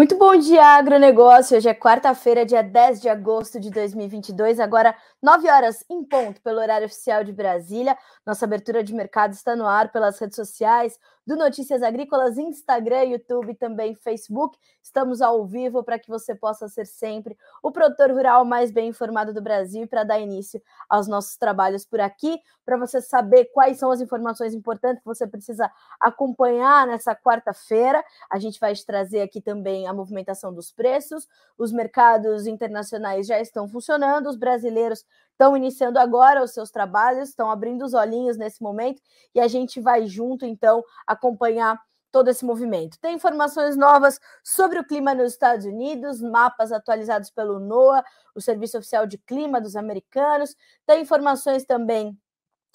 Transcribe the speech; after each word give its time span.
Muito 0.00 0.16
bom 0.16 0.34
dia, 0.34 0.64
agronegócio. 0.78 1.58
Hoje 1.58 1.68
é 1.68 1.74
quarta-feira, 1.74 2.46
dia 2.46 2.62
10 2.62 3.02
de 3.02 3.08
agosto 3.10 3.60
de 3.60 3.68
2022, 3.68 4.58
agora 4.58 4.96
9 5.20 5.46
horas 5.50 5.84
em 5.90 6.02
ponto, 6.02 6.40
pelo 6.40 6.58
horário 6.58 6.86
oficial 6.86 7.22
de 7.22 7.30
Brasília. 7.34 7.94
Nossa 8.24 8.46
abertura 8.46 8.82
de 8.82 8.94
mercado 8.94 9.34
está 9.34 9.54
no 9.54 9.66
ar 9.66 9.92
pelas 9.92 10.18
redes 10.18 10.36
sociais 10.36 10.98
do 11.30 11.36
Notícias 11.36 11.80
Agrícolas, 11.80 12.36
Instagram, 12.36 13.04
YouTube, 13.04 13.54
também 13.54 13.94
Facebook. 13.94 14.58
Estamos 14.82 15.22
ao 15.22 15.46
vivo 15.46 15.84
para 15.84 15.96
que 15.96 16.08
você 16.08 16.34
possa 16.34 16.66
ser 16.66 16.84
sempre 16.84 17.38
o 17.62 17.70
produtor 17.70 18.10
rural 18.10 18.44
mais 18.44 18.72
bem 18.72 18.88
informado 18.88 19.32
do 19.32 19.40
Brasil 19.40 19.84
e 19.84 19.86
para 19.86 20.02
dar 20.02 20.18
início 20.18 20.60
aos 20.88 21.06
nossos 21.06 21.36
trabalhos 21.36 21.84
por 21.84 22.00
aqui, 22.00 22.36
para 22.64 22.76
você 22.76 23.00
saber 23.00 23.44
quais 23.54 23.78
são 23.78 23.92
as 23.92 24.00
informações 24.00 24.54
importantes 24.54 24.98
que 24.98 25.06
você 25.06 25.24
precisa 25.24 25.70
acompanhar 26.00 26.84
nessa 26.88 27.14
quarta-feira. 27.14 28.02
A 28.28 28.40
gente 28.40 28.58
vai 28.58 28.74
te 28.74 28.84
trazer 28.84 29.20
aqui 29.20 29.40
também 29.40 29.86
a 29.86 29.94
movimentação 29.94 30.52
dos 30.52 30.72
preços. 30.72 31.28
Os 31.56 31.70
mercados 31.70 32.48
internacionais 32.48 33.28
já 33.28 33.40
estão 33.40 33.68
funcionando, 33.68 34.28
os 34.28 34.36
brasileiros 34.36 35.04
estão 35.40 35.56
iniciando 35.56 35.98
agora 35.98 36.44
os 36.44 36.50
seus 36.50 36.70
trabalhos, 36.70 37.30
estão 37.30 37.50
abrindo 37.50 37.82
os 37.82 37.94
olhinhos 37.94 38.36
nesse 38.36 38.62
momento 38.62 39.00
e 39.34 39.40
a 39.40 39.48
gente 39.48 39.80
vai 39.80 40.06
junto, 40.06 40.44
então, 40.44 40.84
acompanhar 41.06 41.80
todo 42.12 42.28
esse 42.28 42.44
movimento. 42.44 42.98
Tem 43.00 43.14
informações 43.14 43.74
novas 43.74 44.20
sobre 44.44 44.78
o 44.78 44.84
clima 44.84 45.14
nos 45.14 45.32
Estados 45.32 45.64
Unidos, 45.64 46.20
mapas 46.20 46.72
atualizados 46.72 47.30
pelo 47.30 47.58
NOAA, 47.58 48.04
o 48.34 48.40
Serviço 48.40 48.76
Oficial 48.76 49.06
de 49.06 49.16
Clima 49.16 49.60
dos 49.60 49.76
americanos. 49.76 50.54
Tem 50.84 51.00
informações 51.00 51.64
também 51.64 52.18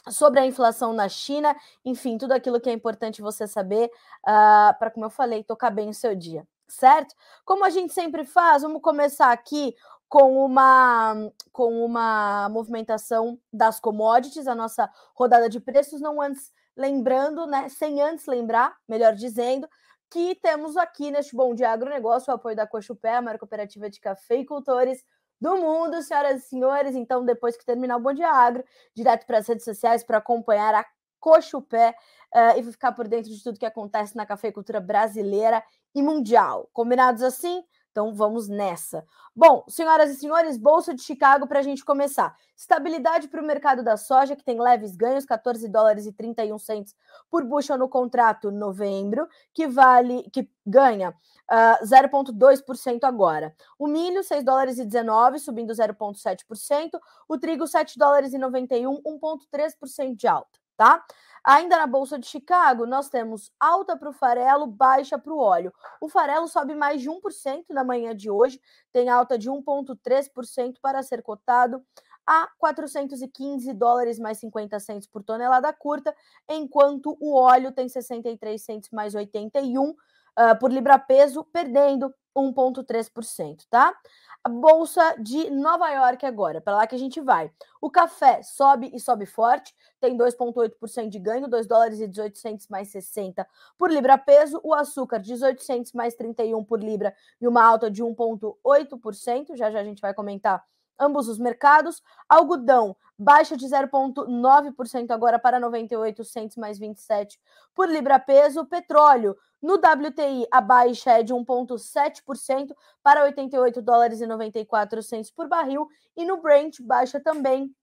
sobre 0.09 0.39
a 0.39 0.45
inflação 0.45 0.91
na 0.91 1.07
China, 1.07 1.55
enfim, 1.83 2.17
tudo 2.17 2.31
aquilo 2.31 2.59
que 2.59 2.69
é 2.69 2.73
importante 2.73 3.21
você 3.21 3.45
saber 3.45 3.91
uh, 4.23 4.77
para, 4.79 4.89
como 4.89 5.05
eu 5.05 5.09
falei, 5.09 5.43
tocar 5.43 5.69
bem 5.69 5.89
o 5.89 5.93
seu 5.93 6.15
dia, 6.15 6.47
certo? 6.67 7.13
Como 7.43 7.65
a 7.65 7.69
gente 7.69 7.93
sempre 7.93 8.23
faz, 8.23 8.61
vamos 8.63 8.81
começar 8.81 9.31
aqui 9.31 9.75
com 10.07 10.45
uma, 10.45 11.31
com 11.51 11.83
uma 11.85 12.49
movimentação 12.49 13.39
das 13.51 13.79
commodities, 13.79 14.47
a 14.47 14.55
nossa 14.55 14.89
rodada 15.13 15.49
de 15.49 15.59
preços, 15.59 16.01
não 16.01 16.21
antes 16.21 16.51
lembrando, 16.77 17.47
né, 17.47 17.69
sem 17.69 18.01
antes 18.01 18.25
lembrar, 18.25 18.75
melhor 18.87 19.13
dizendo, 19.15 19.67
que 20.09 20.35
temos 20.35 20.77
aqui 20.77 21.11
neste 21.11 21.35
Bom 21.35 21.53
Dia 21.53 21.71
Agronegócio 21.71 22.31
o 22.31 22.35
apoio 22.35 22.55
da 22.55 22.67
Cochupé, 22.67 23.15
a 23.15 23.21
maior 23.21 23.39
cooperativa 23.39 23.89
de 23.89 23.99
cafeicultores 23.99 25.03
do 25.39 25.57
mundo, 25.57 26.01
senhoras 26.01 26.43
e 26.43 26.47
senhores. 26.47 26.95
Então, 26.95 27.25
depois 27.25 27.57
que 27.57 27.65
terminar 27.65 27.97
o 27.97 28.01
Bom 28.01 28.13
Dia 28.13 28.29
Agro, 28.29 28.63
direto 28.95 29.25
para 29.25 29.39
as 29.39 29.47
redes 29.47 29.65
sociais 29.65 30.03
para 30.03 30.17
acompanhar 30.17 30.73
a 30.73 30.85
Cochupé 31.19 31.95
uh, 32.33 32.59
e 32.59 32.63
ficar 32.63 32.91
por 32.91 33.07
dentro 33.07 33.31
de 33.31 33.43
tudo 33.43 33.59
que 33.59 33.65
acontece 33.65 34.15
na 34.15 34.25
cafeicultura 34.25 34.79
brasileira 34.79 35.63
e 35.93 36.01
mundial. 36.01 36.69
Combinados 36.71 37.23
assim? 37.23 37.63
Então 37.95 38.13
vamos 38.13 38.49
nessa. 38.49 39.05
Bom, 39.33 39.63
senhoras 39.69 40.11
e 40.11 40.15
senhores, 40.15 40.57
Bolsa 40.57 40.93
de 40.93 41.01
Chicago 41.01 41.47
para 41.47 41.59
a 41.59 41.61
gente 41.61 41.85
começar. 41.85 42.35
Estabilidade 42.53 43.29
para 43.29 43.41
o 43.41 43.45
mercado 43.45 43.81
da 43.81 43.95
soja, 43.95 44.35
que 44.35 44.43
tem 44.43 44.59
leves 44.59 44.97
ganhos, 44.97 45.25
14 45.25 45.65
dólares 45.69 46.05
e 46.05 46.11
31 46.11 46.59
centos 46.59 46.93
por 47.31 47.45
bushel 47.45 47.77
no 47.77 47.87
contrato 47.87 48.51
novembro, 48.51 49.29
que 49.53 49.65
vale, 49.65 50.29
que 50.29 50.49
ganha 50.65 51.11
uh, 51.11 51.13
ah, 51.47 51.79
0,2% 51.83 53.05
agora. 53.05 53.55
O 53.79 53.87
milho, 53.87 54.21
6 54.25 54.43
dólares 54.43 54.77
e 54.77 54.83
19, 54.83 55.39
subindo 55.39 55.71
0,7%. 55.71 56.99
O 57.29 57.37
trigo, 57.37 57.65
7 57.65 57.97
dólares 57.97 58.33
e 58.33 58.37
91, 58.37 59.01
1,3% 59.03 60.17
de 60.17 60.27
alta, 60.27 60.59
tá? 60.77 61.03
Ainda 61.43 61.77
na 61.77 61.85
Bolsa 61.85 62.17
de 62.17 62.25
Chicago, 62.25 62.87
nós 62.87 63.07
temos 63.07 63.51
alta 63.59 63.95
para 63.95 64.09
o 64.09 64.13
farelo, 64.13 64.65
baixa 64.65 65.17
para 65.19 65.31
o 65.31 65.37
óleo. 65.37 65.71
O 66.01 66.09
farelo 66.09 66.47
sobe 66.47 66.73
mais 66.73 67.01
de 67.01 67.09
1% 67.09 67.65
na 67.69 67.83
manhã 67.83 68.15
de 68.15 68.31
hoje, 68.31 68.59
tem 68.91 69.09
alta 69.09 69.37
de 69.37 69.49
1,3% 69.49 70.77
para 70.81 71.03
ser 71.03 71.21
cotado 71.21 71.85
a 72.25 72.49
415 72.57 73.71
dólares 73.73 74.17
mais 74.17 74.39
50 74.39 74.79
centos 74.79 75.07
por 75.07 75.23
tonelada 75.23 75.71
curta, 75.71 76.15
enquanto 76.49 77.15
o 77.19 77.35
óleo 77.35 77.71
tem 77.71 77.87
63 77.87 78.59
centos 78.59 78.89
mais 78.89 79.13
81 79.13 79.89
uh, 79.89 79.95
ah, 80.35 80.55
por 80.55 80.71
libra 80.71 80.97
peso, 80.97 81.43
perdendo 81.43 82.11
1,3%, 82.35 83.65
tá? 83.69 83.95
A 84.43 84.49
Bolsa 84.49 85.15
de 85.19 85.49
Nova 85.49 85.89
York 85.89 86.23
agora, 86.25 86.61
para 86.61 86.75
lá 86.75 86.85
que 86.85 86.93
a 86.93 86.99
gente 86.99 87.19
vai. 87.19 87.51
O 87.81 87.89
café 87.89 88.43
sobe 88.43 88.91
e 88.93 88.99
sobe 88.99 89.25
forte, 89.25 89.73
tem 89.99 90.15
2,8% 90.15 91.09
de 91.09 91.17
ganho, 91.17 91.47
2 91.47 91.65
dólares 91.65 91.99
e 91.99 92.07
18 92.07 92.37
centos 92.37 92.67
mais 92.67 92.89
60 92.89 93.47
por 93.77 93.91
libra 93.91 94.17
peso. 94.17 94.61
O 94.63 94.73
açúcar, 94.73 95.17
18 95.19 95.63
centos 95.63 95.93
mais 95.93 96.13
31 96.13 96.63
por 96.63 96.79
libra 96.83 97.15
e 97.41 97.47
uma 97.47 97.63
alta 97.63 97.89
de 97.89 98.03
1,8%. 98.03 99.55
Já 99.55 99.71
já 99.71 99.79
a 99.79 99.83
gente 99.83 100.01
vai 100.01 100.13
comentar 100.13 100.63
ambos 100.99 101.27
os 101.27 101.39
mercados. 101.39 102.01
Algodão 102.27 102.95
baixa 103.17 103.55
de 103.55 103.65
0,9% 103.65 105.11
agora 105.11 105.39
para 105.39 105.59
98 105.59 106.23
centos 106.23 106.57
mais 106.57 106.77
27 106.77 107.39
por 107.73 107.89
libra 107.89 108.19
peso. 108.19 108.65
Petróleo 108.65 109.35
no 109.65 109.77
WTI 109.77 110.45
a 110.51 110.61
baixa 110.61 111.13
é 111.13 111.23
de 111.23 111.33
1,7% 111.33 112.75
para 113.01 113.23
88 113.23 113.81
dólares 113.81 114.21
e 114.21 114.27
94 114.27 115.01
centos 115.01 115.31
por 115.31 115.47
barril. 115.47 115.87
E 116.15 116.23
no 116.23 116.39
Brent 116.39 116.79
baixa 116.81 117.19
também 117.19 117.75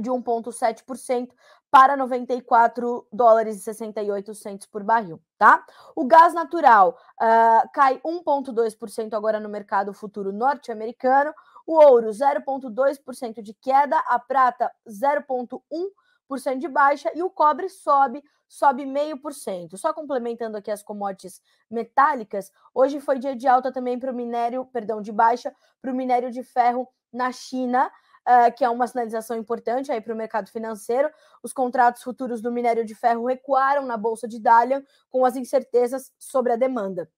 de 0.00 0.10
1,7% 0.10 1.28
para 1.70 1.98
94 1.98 3.06
dólares 3.12 3.58
e 3.58 3.60
68 3.60 4.34
centos 4.34 4.66
por 4.66 4.82
barril, 4.82 5.20
tá? 5.36 5.62
O 5.94 6.06
gás 6.06 6.32
natural 6.32 6.98
uh, 7.20 7.68
cai 7.74 8.00
1,2% 8.00 9.12
agora 9.12 9.38
no 9.38 9.50
mercado 9.50 9.92
futuro 9.92 10.32
norte-americano, 10.32 11.34
o 11.66 11.74
ouro 11.74 12.08
0,2% 12.08 13.42
de 13.42 13.52
queda, 13.52 13.98
a 14.06 14.18
prata 14.18 14.72
0,1% 14.88 16.58
de 16.58 16.68
baixa. 16.68 17.12
E 17.14 17.22
o 17.22 17.28
cobre 17.28 17.68
sobe, 17.68 18.24
sobe 18.48 18.84
0,5%. 18.84 19.76
Só 19.76 19.92
complementando 19.92 20.56
aqui 20.56 20.70
as 20.70 20.82
commodities 20.82 21.40
metálicas, 21.70 22.50
hoje 22.74 23.00
foi 23.00 23.18
dia 23.18 23.36
de 23.36 23.46
alta 23.46 23.72
também 23.72 23.98
para 23.98 24.10
o 24.10 24.14
minério, 24.14 24.64
perdão, 24.66 25.02
de 25.02 25.12
baixa 25.12 25.54
para 25.80 25.92
o 25.92 25.94
minério 25.94 26.30
de 26.30 26.42
ferro 26.42 26.88
na 27.12 27.30
China. 27.32 27.90
Uh, 28.26 28.52
que 28.54 28.62
é 28.62 28.68
uma 28.68 28.86
sinalização 28.86 29.38
importante 29.38 29.90
aí 29.90 30.02
para 30.02 30.12
o 30.12 30.16
mercado 30.16 30.50
financeiro. 30.50 31.10
Os 31.42 31.50
contratos 31.50 32.02
futuros 32.02 32.42
do 32.42 32.52
minério 32.52 32.84
de 32.84 32.94
ferro 32.94 33.24
recuaram 33.24 33.86
na 33.86 33.96
bolsa 33.96 34.28
de 34.28 34.38
Dalian 34.38 34.84
com 35.08 35.24
as 35.24 35.34
incertezas 35.34 36.12
sobre 36.18 36.52
a 36.52 36.56
demanda 36.56 37.08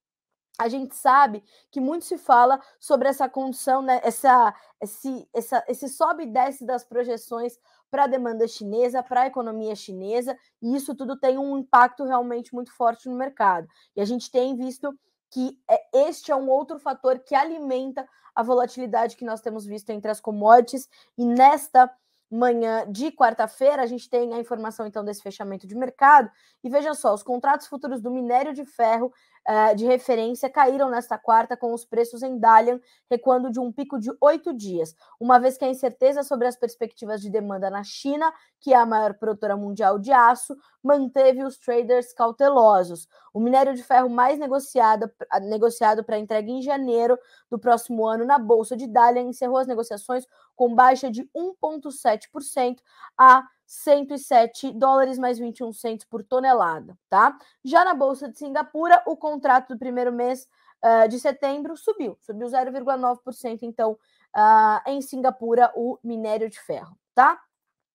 a 0.59 0.69
gente 0.69 0.95
sabe 0.95 1.43
que 1.71 1.81
muito 1.81 2.05
se 2.05 2.19
fala 2.19 2.61
sobre 2.79 3.09
essa 3.09 3.29
condição, 3.29 3.83
né, 3.83 4.01
essa, 4.03 4.55
esse, 4.81 5.29
essa, 5.33 5.65
esse 5.69 5.89
sobe 5.89 6.25
e 6.25 6.27
desce 6.27 6.65
das 6.65 6.85
projeções 6.85 7.59
para 7.91 8.05
a 8.05 8.07
demanda 8.07 8.47
chinesa, 8.47 9.03
para 9.03 9.23
a 9.23 9.27
economia 9.27 9.75
chinesa, 9.75 10.37
e 10.63 10.77
isso 10.77 10.95
tudo 10.95 11.19
tem 11.19 11.39
um 11.39 11.59
impacto 11.59 12.05
realmente 12.05 12.55
muito 12.55 12.73
forte 12.73 13.09
no 13.09 13.17
mercado. 13.17 13.67
E 13.97 14.01
a 14.01 14.05
gente 14.05 14.31
tem 14.31 14.57
visto 14.57 14.97
que 15.31 15.59
é, 15.69 16.09
este 16.09 16.31
é 16.31 16.37
um 16.37 16.49
outro 16.49 16.79
fator 16.79 17.19
que 17.19 17.35
alimenta 17.35 18.07
a 18.35 18.43
volatilidade 18.43 19.17
que 19.17 19.25
nós 19.25 19.41
temos 19.41 19.67
visto 19.67 19.91
entre 19.91 20.11
as 20.11 20.21
commodities, 20.21 20.89
e 21.17 21.25
nesta 21.25 21.91
manhã 22.31 22.85
de 22.89 23.11
quarta-feira, 23.11 23.83
a 23.83 23.87
gente 23.87 24.09
tem 24.09 24.33
a 24.33 24.39
informação 24.39 24.87
então 24.87 25.05
desse 25.05 25.21
fechamento 25.21 25.67
de 25.67 25.75
mercado. 25.75 26.31
E 26.63 26.71
veja 26.71 26.95
só, 26.95 27.13
os 27.13 27.25
contratos 27.25 27.67
futuros 27.67 28.01
do 28.01 28.11
minério 28.11 28.55
de 28.55 28.65
ferro 28.65 29.13
uh, 29.49 29.75
de 29.75 29.85
referência 29.87 30.49
caíram 30.49 30.91
nesta 30.91 31.19
quarta, 31.19 31.57
com 31.57 31.73
os 31.73 31.85
preços 31.85 32.23
em 32.23 32.39
Dalian 32.39 32.81
recuando 33.11 33.51
de 33.51 33.59
um 33.61 33.73
pico 33.73 33.99
de 33.99 34.11
oito 34.21 34.53
dias, 34.53 34.95
uma 35.19 35.39
vez 35.39 35.57
que 35.57 35.65
a 35.65 35.69
incerteza 35.69 36.23
sobre 36.23 36.47
as 36.47 36.57
perspectivas 36.57 37.21
de 37.21 37.31
demanda 37.31 37.71
na 37.71 37.83
China, 37.83 38.33
que 38.61 38.73
é 38.73 38.77
a 38.77 38.87
maior 38.87 39.15
produtora 39.15 39.57
mundial 39.57 39.99
de 39.99 40.13
aço, 40.13 40.57
manteve 40.83 41.45
os 41.45 41.59
traders 41.59 42.13
cautelosos. 42.13 43.09
O 43.33 43.41
minério 43.41 43.75
de 43.75 43.83
ferro 43.83 44.09
mais 44.09 44.39
negociado, 44.39 45.11
negociado 45.43 46.05
para 46.05 46.19
entrega 46.19 46.51
em 46.51 46.63
janeiro 46.63 47.19
do 47.51 47.59
próximo 47.59 48.07
ano 48.07 48.25
na 48.25 48.39
Bolsa 48.39 48.77
de 48.77 48.87
Dalian 48.87 49.23
encerrou 49.23 49.59
as 49.59 49.67
negociações 49.67 50.27
com 50.55 50.75
baixa 50.75 51.11
de 51.11 51.25
1,7% 51.35 52.79
a 53.17 53.45
107 53.71 54.73
dólares 54.73 55.17
mais 55.17 55.39
21 55.39 55.73
centos 55.73 56.05
por 56.05 56.25
tonelada, 56.25 56.99
tá? 57.09 57.39
Já 57.65 57.85
na 57.85 57.95
Bolsa 57.95 58.29
de 58.29 58.37
Singapura, 58.37 59.01
o 59.07 59.17
contrato 59.17 59.69
do 59.69 59.79
primeiro 59.79 60.13
mês 60.13 60.49
uh, 60.85 61.09
de 61.09 61.21
setembro 61.21 61.77
subiu, 61.77 62.19
subiu 62.21 62.49
0,9%, 62.49 63.61
então, 63.63 63.93
uh, 63.93 64.91
em 64.91 65.01
Singapura, 65.01 65.73
o 65.77 66.01
minério 66.03 66.51
de 66.51 66.59
ferro, 66.59 66.99
tá? 67.15 67.41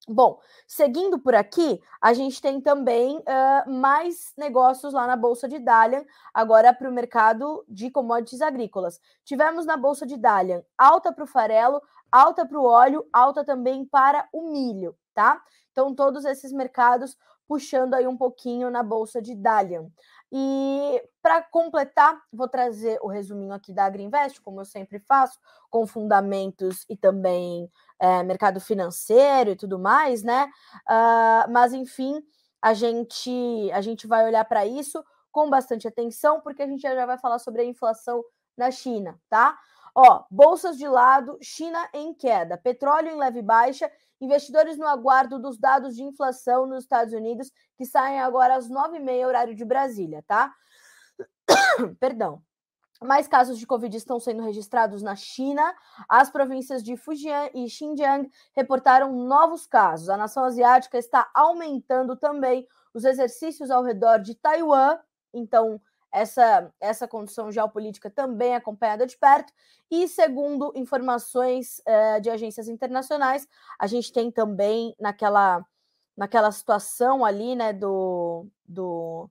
Bom, 0.07 0.39
seguindo 0.65 1.19
por 1.19 1.35
aqui, 1.35 1.81
a 1.99 2.13
gente 2.13 2.41
tem 2.41 2.61
também 2.61 3.17
uh, 3.17 3.69
mais 3.69 4.31
negócios 4.37 4.93
lá 4.93 5.05
na 5.05 5.17
Bolsa 5.17 5.45
de 5.45 5.59
Dalian, 5.59 6.05
agora 6.33 6.73
para 6.73 6.89
o 6.89 6.93
mercado 6.93 7.65
de 7.67 7.91
commodities 7.91 8.41
agrícolas. 8.41 9.01
Tivemos 9.25 9.65
na 9.65 9.75
Bolsa 9.75 10.05
de 10.05 10.15
Dalian 10.15 10.63
alta 10.77 11.11
para 11.11 11.25
o 11.25 11.27
farelo, 11.27 11.81
alta 12.09 12.45
para 12.45 12.57
o 12.57 12.63
óleo, 12.63 13.05
alta 13.11 13.43
também 13.43 13.83
para 13.83 14.25
o 14.31 14.51
milho, 14.51 14.95
tá? 15.15 15.41
Então, 15.71 15.95
todos 15.95 16.25
esses 16.25 16.51
mercados 16.51 17.17
puxando 17.47 17.93
aí 17.93 18.07
um 18.07 18.17
pouquinho 18.17 18.69
na 18.69 18.83
bolsa 18.83 19.21
de 19.21 19.35
Dalian. 19.35 19.87
E 20.31 21.03
para 21.21 21.41
completar, 21.43 22.19
vou 22.33 22.47
trazer 22.47 22.97
o 23.01 23.07
resuminho 23.07 23.53
aqui 23.53 23.71
da 23.71 23.85
Agriinvest, 23.85 24.41
como 24.41 24.61
eu 24.61 24.65
sempre 24.65 24.99
faço, 24.99 25.39
com 25.69 25.85
fundamentos 25.85 26.85
e 26.89 26.97
também 26.97 27.69
é, 27.99 28.23
mercado 28.23 28.59
financeiro 28.59 29.51
e 29.51 29.55
tudo 29.55 29.77
mais, 29.79 30.23
né? 30.23 30.49
Uh, 30.89 31.51
mas 31.51 31.73
enfim, 31.73 32.21
a 32.61 32.73
gente 32.73 33.69
a 33.71 33.81
gente 33.81 34.07
vai 34.07 34.25
olhar 34.25 34.43
para 34.45 34.65
isso 34.65 35.03
com 35.31 35.49
bastante 35.49 35.87
atenção, 35.87 36.41
porque 36.41 36.63
a 36.63 36.67
gente 36.67 36.81
já 36.81 37.05
vai 37.05 37.17
falar 37.17 37.39
sobre 37.39 37.61
a 37.61 37.65
inflação 37.65 38.23
na 38.57 38.71
China, 38.71 39.19
tá? 39.29 39.57
Ó, 39.93 40.23
bolsas 40.29 40.77
de 40.77 40.87
lado, 40.87 41.37
China 41.41 41.87
em 41.93 42.13
queda, 42.13 42.57
petróleo 42.57 43.09
em 43.09 43.17
leve 43.17 43.41
baixa, 43.41 43.89
investidores 44.19 44.77
no 44.77 44.87
aguardo 44.87 45.39
dos 45.39 45.57
dados 45.57 45.95
de 45.95 46.03
inflação 46.03 46.65
nos 46.65 46.83
Estados 46.83 47.13
Unidos, 47.13 47.51
que 47.77 47.85
saem 47.85 48.19
agora 48.19 48.55
às 48.55 48.69
9h30, 48.69 49.27
horário 49.27 49.55
de 49.55 49.65
Brasília, 49.65 50.23
tá? 50.27 50.53
Perdão. 51.99 52.41
Mais 53.03 53.27
casos 53.27 53.59
de 53.59 53.67
Covid 53.67 53.95
estão 53.95 54.19
sendo 54.19 54.41
registrados 54.41 55.03
na 55.03 55.15
China. 55.15 55.75
As 56.07 56.29
províncias 56.29 56.81
de 56.81 56.95
Fujian 56.95 57.49
e 57.53 57.69
Xinjiang 57.69 58.29
reportaram 58.55 59.11
novos 59.11 59.67
casos. 59.67 60.07
A 60.07 60.15
nação 60.15 60.45
asiática 60.45 60.97
está 60.97 61.29
aumentando 61.33 62.15
também 62.15 62.65
os 62.93 63.03
exercícios 63.03 63.69
ao 63.69 63.83
redor 63.83 64.19
de 64.19 64.33
Taiwan. 64.33 64.97
Então, 65.33 65.81
essa, 66.15 66.73
essa 66.79 67.07
condição 67.07 67.51
geopolítica 67.51 68.09
também 68.09 68.55
acompanhada 68.55 69.05
de 69.05 69.17
perto. 69.17 69.51
E 69.91 70.07
segundo 70.07 70.71
informações 70.73 71.79
uh, 71.79 72.21
de 72.21 72.29
agências 72.29 72.69
internacionais, 72.69 73.45
a 73.77 73.85
gente 73.85 74.13
tem 74.13 74.31
também 74.31 74.95
naquela, 74.97 75.65
naquela 76.15 76.51
situação 76.53 77.25
ali, 77.25 77.53
né, 77.53 77.73
do, 77.73 78.47
do, 78.65 79.29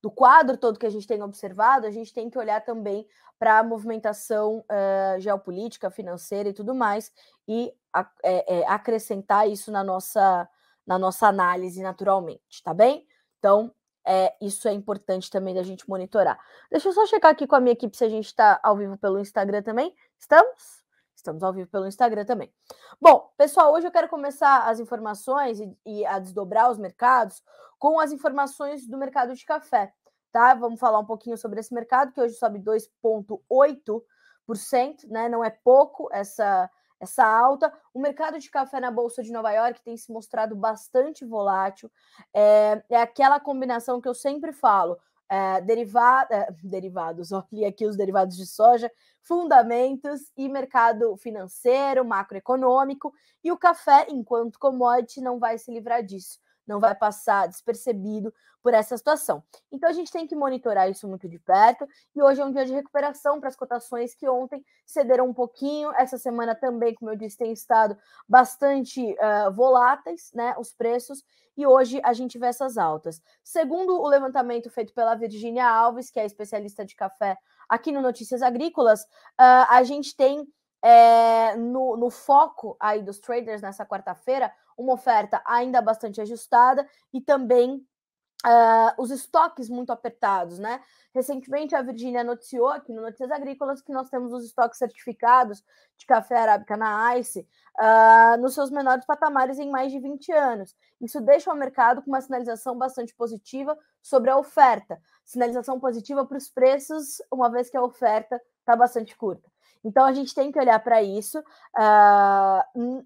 do 0.00 0.10
quadro 0.10 0.56
todo 0.56 0.78
que 0.78 0.86
a 0.86 0.90
gente 0.90 1.06
tem 1.06 1.22
observado, 1.22 1.86
a 1.86 1.90
gente 1.90 2.14
tem 2.14 2.30
que 2.30 2.38
olhar 2.38 2.64
também 2.64 3.06
para 3.38 3.58
a 3.58 3.64
movimentação 3.64 4.60
uh, 4.60 5.20
geopolítica, 5.20 5.90
financeira 5.90 6.48
e 6.48 6.54
tudo 6.54 6.74
mais, 6.74 7.12
e 7.46 7.72
a, 7.92 8.08
é, 8.22 8.60
é, 8.60 8.66
acrescentar 8.68 9.50
isso 9.50 9.70
na 9.70 9.84
nossa, 9.84 10.48
na 10.86 10.98
nossa 10.98 11.26
análise 11.26 11.82
naturalmente, 11.82 12.62
tá 12.62 12.72
bem? 12.72 13.06
Então, 13.38 13.70
é, 14.06 14.34
isso 14.40 14.68
é 14.68 14.72
importante 14.72 15.30
também 15.30 15.54
da 15.54 15.62
gente 15.62 15.88
monitorar. 15.88 16.38
Deixa 16.70 16.88
eu 16.88 16.92
só 16.92 17.06
checar 17.06 17.30
aqui 17.30 17.46
com 17.46 17.54
a 17.54 17.60
minha 17.60 17.72
equipe 17.72 17.96
se 17.96 18.04
a 18.04 18.08
gente 18.08 18.26
está 18.26 18.60
ao 18.62 18.76
vivo 18.76 18.98
pelo 18.98 19.18
Instagram 19.18 19.62
também. 19.62 19.94
Estamos? 20.18 20.82
Estamos 21.14 21.42
ao 21.42 21.52
vivo 21.52 21.68
pelo 21.70 21.86
Instagram 21.86 22.24
também. 22.24 22.52
Bom, 23.00 23.30
pessoal, 23.36 23.72
hoje 23.72 23.86
eu 23.86 23.92
quero 23.92 24.08
começar 24.08 24.68
as 24.68 24.80
informações 24.80 25.60
e, 25.60 25.78
e 25.86 26.04
a 26.04 26.18
desdobrar 26.18 26.70
os 26.70 26.78
mercados 26.78 27.42
com 27.78 28.00
as 28.00 28.12
informações 28.12 28.88
do 28.88 28.98
mercado 28.98 29.34
de 29.34 29.44
café, 29.44 29.92
tá? 30.32 30.54
Vamos 30.54 30.80
falar 30.80 30.98
um 30.98 31.04
pouquinho 31.04 31.36
sobre 31.36 31.60
esse 31.60 31.72
mercado 31.72 32.12
que 32.12 32.20
hoje 32.20 32.34
sobe 32.34 32.58
2,8%, 32.58 35.08
né? 35.08 35.28
Não 35.28 35.44
é 35.44 35.50
pouco 35.50 36.08
essa 36.12 36.68
essa 37.02 37.24
alta. 37.26 37.72
O 37.92 38.00
mercado 38.00 38.38
de 38.38 38.48
café 38.48 38.78
na 38.78 38.90
Bolsa 38.90 39.22
de 39.22 39.32
Nova 39.32 39.50
York 39.52 39.82
tem 39.82 39.96
se 39.96 40.10
mostrado 40.12 40.54
bastante 40.54 41.24
volátil. 41.24 41.90
É, 42.32 42.82
é 42.88 42.96
aquela 42.96 43.40
combinação 43.40 44.00
que 44.00 44.08
eu 44.08 44.14
sempre 44.14 44.52
falo. 44.52 44.96
É, 45.28 45.60
deriva, 45.62 46.26
é, 46.30 46.48
derivados, 46.62 47.32
olha 47.32 47.68
aqui 47.68 47.86
os 47.86 47.96
derivados 47.96 48.36
de 48.36 48.46
soja, 48.46 48.92
fundamentos 49.22 50.30
e 50.36 50.46
mercado 50.46 51.16
financeiro, 51.16 52.04
macroeconômico, 52.04 53.14
e 53.42 53.50
o 53.50 53.56
café, 53.56 54.06
enquanto 54.10 54.58
commodity, 54.58 55.22
não 55.22 55.38
vai 55.38 55.56
se 55.56 55.72
livrar 55.72 56.02
disso 56.02 56.38
não 56.72 56.80
vai 56.80 56.94
passar 56.94 57.46
despercebido 57.46 58.32
por 58.62 58.72
essa 58.72 58.96
situação. 58.96 59.42
Então 59.70 59.90
a 59.90 59.92
gente 59.92 60.10
tem 60.10 60.26
que 60.26 60.36
monitorar 60.36 60.88
isso 60.88 61.06
muito 61.08 61.28
de 61.28 61.38
perto. 61.38 61.86
E 62.14 62.22
hoje 62.22 62.40
é 62.40 62.44
um 62.44 62.52
dia 62.52 62.64
de 62.64 62.72
recuperação 62.72 63.40
para 63.40 63.48
as 63.48 63.56
cotações 63.56 64.14
que 64.14 64.28
ontem 64.28 64.64
cederam 64.86 65.28
um 65.28 65.34
pouquinho. 65.34 65.92
Essa 65.96 66.16
semana 66.16 66.54
também, 66.54 66.94
como 66.94 67.10
eu 67.10 67.16
disse, 67.16 67.36
tem 67.36 67.52
estado 67.52 67.96
bastante 68.28 69.02
uh, 69.14 69.52
voláteis, 69.52 70.30
né? 70.32 70.54
Os 70.58 70.72
preços. 70.72 71.24
E 71.56 71.66
hoje 71.66 72.00
a 72.02 72.12
gente 72.12 72.38
vê 72.38 72.46
essas 72.46 72.78
altas. 72.78 73.20
Segundo 73.44 74.00
o 74.00 74.08
levantamento 74.08 74.70
feito 74.70 74.94
pela 74.94 75.14
Virginia 75.14 75.68
Alves, 75.68 76.10
que 76.10 76.18
é 76.18 76.24
especialista 76.24 76.84
de 76.84 76.96
café 76.96 77.36
aqui 77.68 77.92
no 77.92 78.00
Notícias 78.00 78.40
Agrícolas, 78.40 79.02
uh, 79.02 79.68
a 79.68 79.82
gente 79.82 80.16
tem 80.16 80.46
é, 80.82 81.54
no, 81.56 81.96
no, 81.96 82.10
foco 82.10 82.76
aí 82.80 83.02
dos 83.02 83.20
traders 83.20 83.62
nessa 83.62 83.86
quarta-feira, 83.86 84.52
uma 84.76 84.94
oferta 84.94 85.42
ainda 85.44 85.80
bastante 85.80 86.20
ajustada 86.20 86.86
e 87.12 87.20
também 87.20 87.86
uh, 88.46 89.02
os 89.02 89.10
estoques 89.10 89.68
muito 89.68 89.92
apertados, 89.92 90.58
né? 90.58 90.80
Recentemente 91.14 91.74
a 91.74 91.82
Virgínia 91.82 92.24
noticiou 92.24 92.68
aqui 92.68 92.92
no 92.92 93.02
Notícias 93.02 93.30
Agrícolas 93.30 93.82
que 93.82 93.92
nós 93.92 94.08
temos 94.08 94.32
os 94.32 94.44
estoques 94.44 94.78
certificados 94.78 95.62
de 95.96 96.06
café 96.06 96.36
arábica 96.38 96.76
na 96.76 97.16
ICE 97.18 97.46
uh, 97.80 98.40
nos 98.40 98.54
seus 98.54 98.70
menores 98.70 99.04
patamares 99.04 99.58
em 99.58 99.70
mais 99.70 99.92
de 99.92 99.98
20 99.98 100.32
anos. 100.32 100.74
Isso 101.00 101.20
deixa 101.20 101.52
o 101.52 101.56
mercado 101.56 102.02
com 102.02 102.10
uma 102.10 102.20
sinalização 102.20 102.76
bastante 102.76 103.14
positiva 103.14 103.78
sobre 104.00 104.30
a 104.30 104.38
oferta. 104.38 105.00
Sinalização 105.24 105.78
positiva 105.78 106.24
para 106.26 106.38
os 106.38 106.48
preços, 106.48 107.22
uma 107.30 107.50
vez 107.50 107.70
que 107.70 107.76
a 107.76 107.82
oferta 107.82 108.40
está 108.60 108.74
bastante 108.74 109.16
curta. 109.16 109.50
Então 109.84 110.04
a 110.04 110.12
gente 110.12 110.34
tem 110.34 110.52
que 110.52 110.58
olhar 110.58 110.78
para 110.78 111.02
isso, 111.02 111.40
uh, 111.40 113.04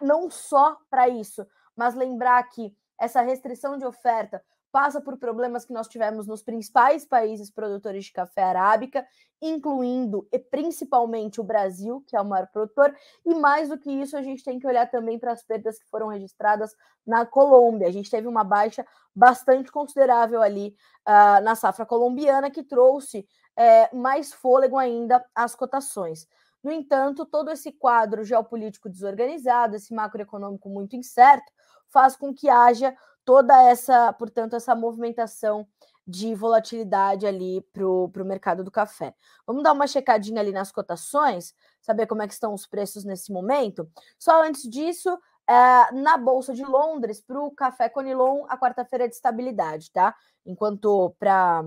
não 0.00 0.30
só 0.30 0.76
para 0.90 1.08
isso, 1.08 1.46
mas 1.76 1.94
lembrar 1.94 2.42
que 2.48 2.74
essa 2.98 3.22
restrição 3.22 3.78
de 3.78 3.84
oferta 3.84 4.42
passa 4.72 5.00
por 5.00 5.16
problemas 5.16 5.64
que 5.64 5.72
nós 5.72 5.88
tivemos 5.88 6.26
nos 6.26 6.42
principais 6.42 7.04
países 7.04 7.50
produtores 7.50 8.04
de 8.04 8.12
café 8.12 8.42
arábica, 8.42 9.06
incluindo 9.42 10.28
e 10.30 10.38
principalmente 10.38 11.40
o 11.40 11.44
Brasil, 11.44 12.04
que 12.06 12.16
é 12.16 12.20
o 12.20 12.24
maior 12.24 12.46
produtor, 12.46 12.94
e 13.24 13.34
mais 13.34 13.68
do 13.68 13.78
que 13.78 13.90
isso, 13.90 14.16
a 14.16 14.22
gente 14.22 14.44
tem 14.44 14.58
que 14.58 14.66
olhar 14.66 14.88
também 14.88 15.18
para 15.18 15.32
as 15.32 15.42
perdas 15.42 15.78
que 15.78 15.88
foram 15.88 16.08
registradas 16.08 16.74
na 17.06 17.26
Colômbia. 17.26 17.88
A 17.88 17.92
gente 17.92 18.10
teve 18.10 18.28
uma 18.28 18.44
baixa 18.44 18.86
bastante 19.14 19.72
considerável 19.72 20.40
ali 20.40 20.76
uh, 21.08 21.42
na 21.42 21.56
safra 21.56 21.84
colombiana, 21.84 22.50
que 22.50 22.62
trouxe 22.62 23.26
é, 23.56 23.94
mais 23.94 24.32
fôlego 24.32 24.78
ainda 24.78 25.24
às 25.34 25.54
cotações. 25.54 26.26
No 26.62 26.70
entanto, 26.70 27.24
todo 27.24 27.50
esse 27.50 27.72
quadro 27.72 28.22
geopolítico 28.24 28.88
desorganizado, 28.88 29.76
esse 29.76 29.94
macroeconômico 29.94 30.68
muito 30.68 30.96
incerto, 30.96 31.50
faz 31.88 32.16
com 32.16 32.34
que 32.34 32.48
haja 32.48 32.94
toda 33.24 33.62
essa, 33.62 34.12
portanto, 34.12 34.56
essa 34.56 34.74
movimentação 34.74 35.66
de 36.06 36.34
volatilidade 36.34 37.26
ali 37.26 37.60
para 37.72 37.86
o 37.86 38.10
mercado 38.24 38.64
do 38.64 38.70
café. 38.70 39.14
Vamos 39.46 39.62
dar 39.62 39.72
uma 39.72 39.86
checadinha 39.86 40.40
ali 40.40 40.50
nas 40.50 40.72
cotações, 40.72 41.54
saber 41.80 42.06
como 42.06 42.22
é 42.22 42.26
que 42.26 42.34
estão 42.34 42.52
os 42.52 42.66
preços 42.66 43.04
nesse 43.04 43.32
momento. 43.32 43.88
Só 44.18 44.42
antes 44.42 44.68
disso, 44.68 45.16
é, 45.46 45.92
na 45.92 46.16
Bolsa 46.16 46.52
de 46.52 46.64
Londres, 46.64 47.20
para 47.20 47.40
o 47.40 47.50
café 47.50 47.88
Conilon, 47.88 48.44
a 48.48 48.58
quarta-feira 48.58 49.04
é 49.04 49.08
de 49.08 49.14
estabilidade, 49.14 49.90
tá? 49.92 50.14
Enquanto 50.44 51.14
para 51.18 51.64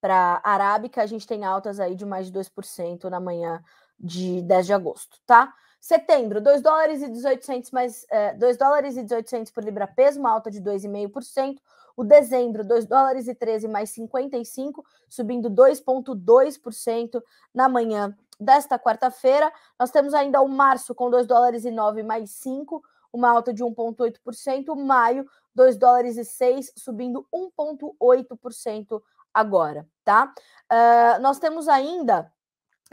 para 0.00 0.38
arábica, 0.44 1.00
a 1.00 1.06
gente 1.06 1.26
tem 1.26 1.46
altas 1.46 1.80
aí 1.80 1.94
de 1.94 2.04
mais 2.04 2.26
de 2.26 2.32
2% 2.32 3.08
na 3.08 3.18
manhã 3.18 3.64
de 3.98 4.42
10 4.42 4.66
de 4.66 4.72
agosto, 4.72 5.18
tá? 5.26 5.52
Setembro, 5.80 6.40
2 6.40 6.62
dólares 6.62 7.02
e 7.02 7.08
18 7.08 7.46
mais 7.72 8.06
é, 8.10 8.32
2 8.34 8.56
dólares 8.56 8.96
e 8.96 9.02
18 9.02 9.52
por 9.52 9.62
libra 9.62 9.86
peso, 9.86 10.18
uma 10.18 10.30
alta 10.30 10.50
de 10.50 10.60
2,5%. 10.60 11.58
O 11.96 12.02
dezembro, 12.02 12.64
2 12.64 12.86
dólares 12.86 13.28
e 13.28 13.34
13 13.34 13.68
mais 13.68 13.90
55, 13.90 14.84
subindo 15.08 15.48
2,2% 15.50 17.22
na 17.54 17.68
manhã 17.68 18.16
desta 18.40 18.78
quarta-feira. 18.78 19.52
Nós 19.78 19.90
temos 19.90 20.12
ainda 20.14 20.40
o 20.40 20.48
março 20.48 20.94
com 20.94 21.10
2 21.10 21.26
dólares 21.26 21.64
e 21.64 21.70
9 21.70 22.02
mais 22.02 22.30
5, 22.30 22.82
uma 23.12 23.30
alta 23.30 23.52
de 23.52 23.62
1,8%. 23.62 24.74
Maio, 24.74 25.28
2 25.54 25.76
dólares 25.76 26.16
e 26.16 26.24
6, 26.24 26.72
subindo 26.76 27.26
1,8% 27.32 29.00
agora, 29.32 29.86
tá? 30.04 30.32
Uh, 30.72 31.20
nós 31.20 31.38
temos 31.38 31.68
ainda 31.68 32.32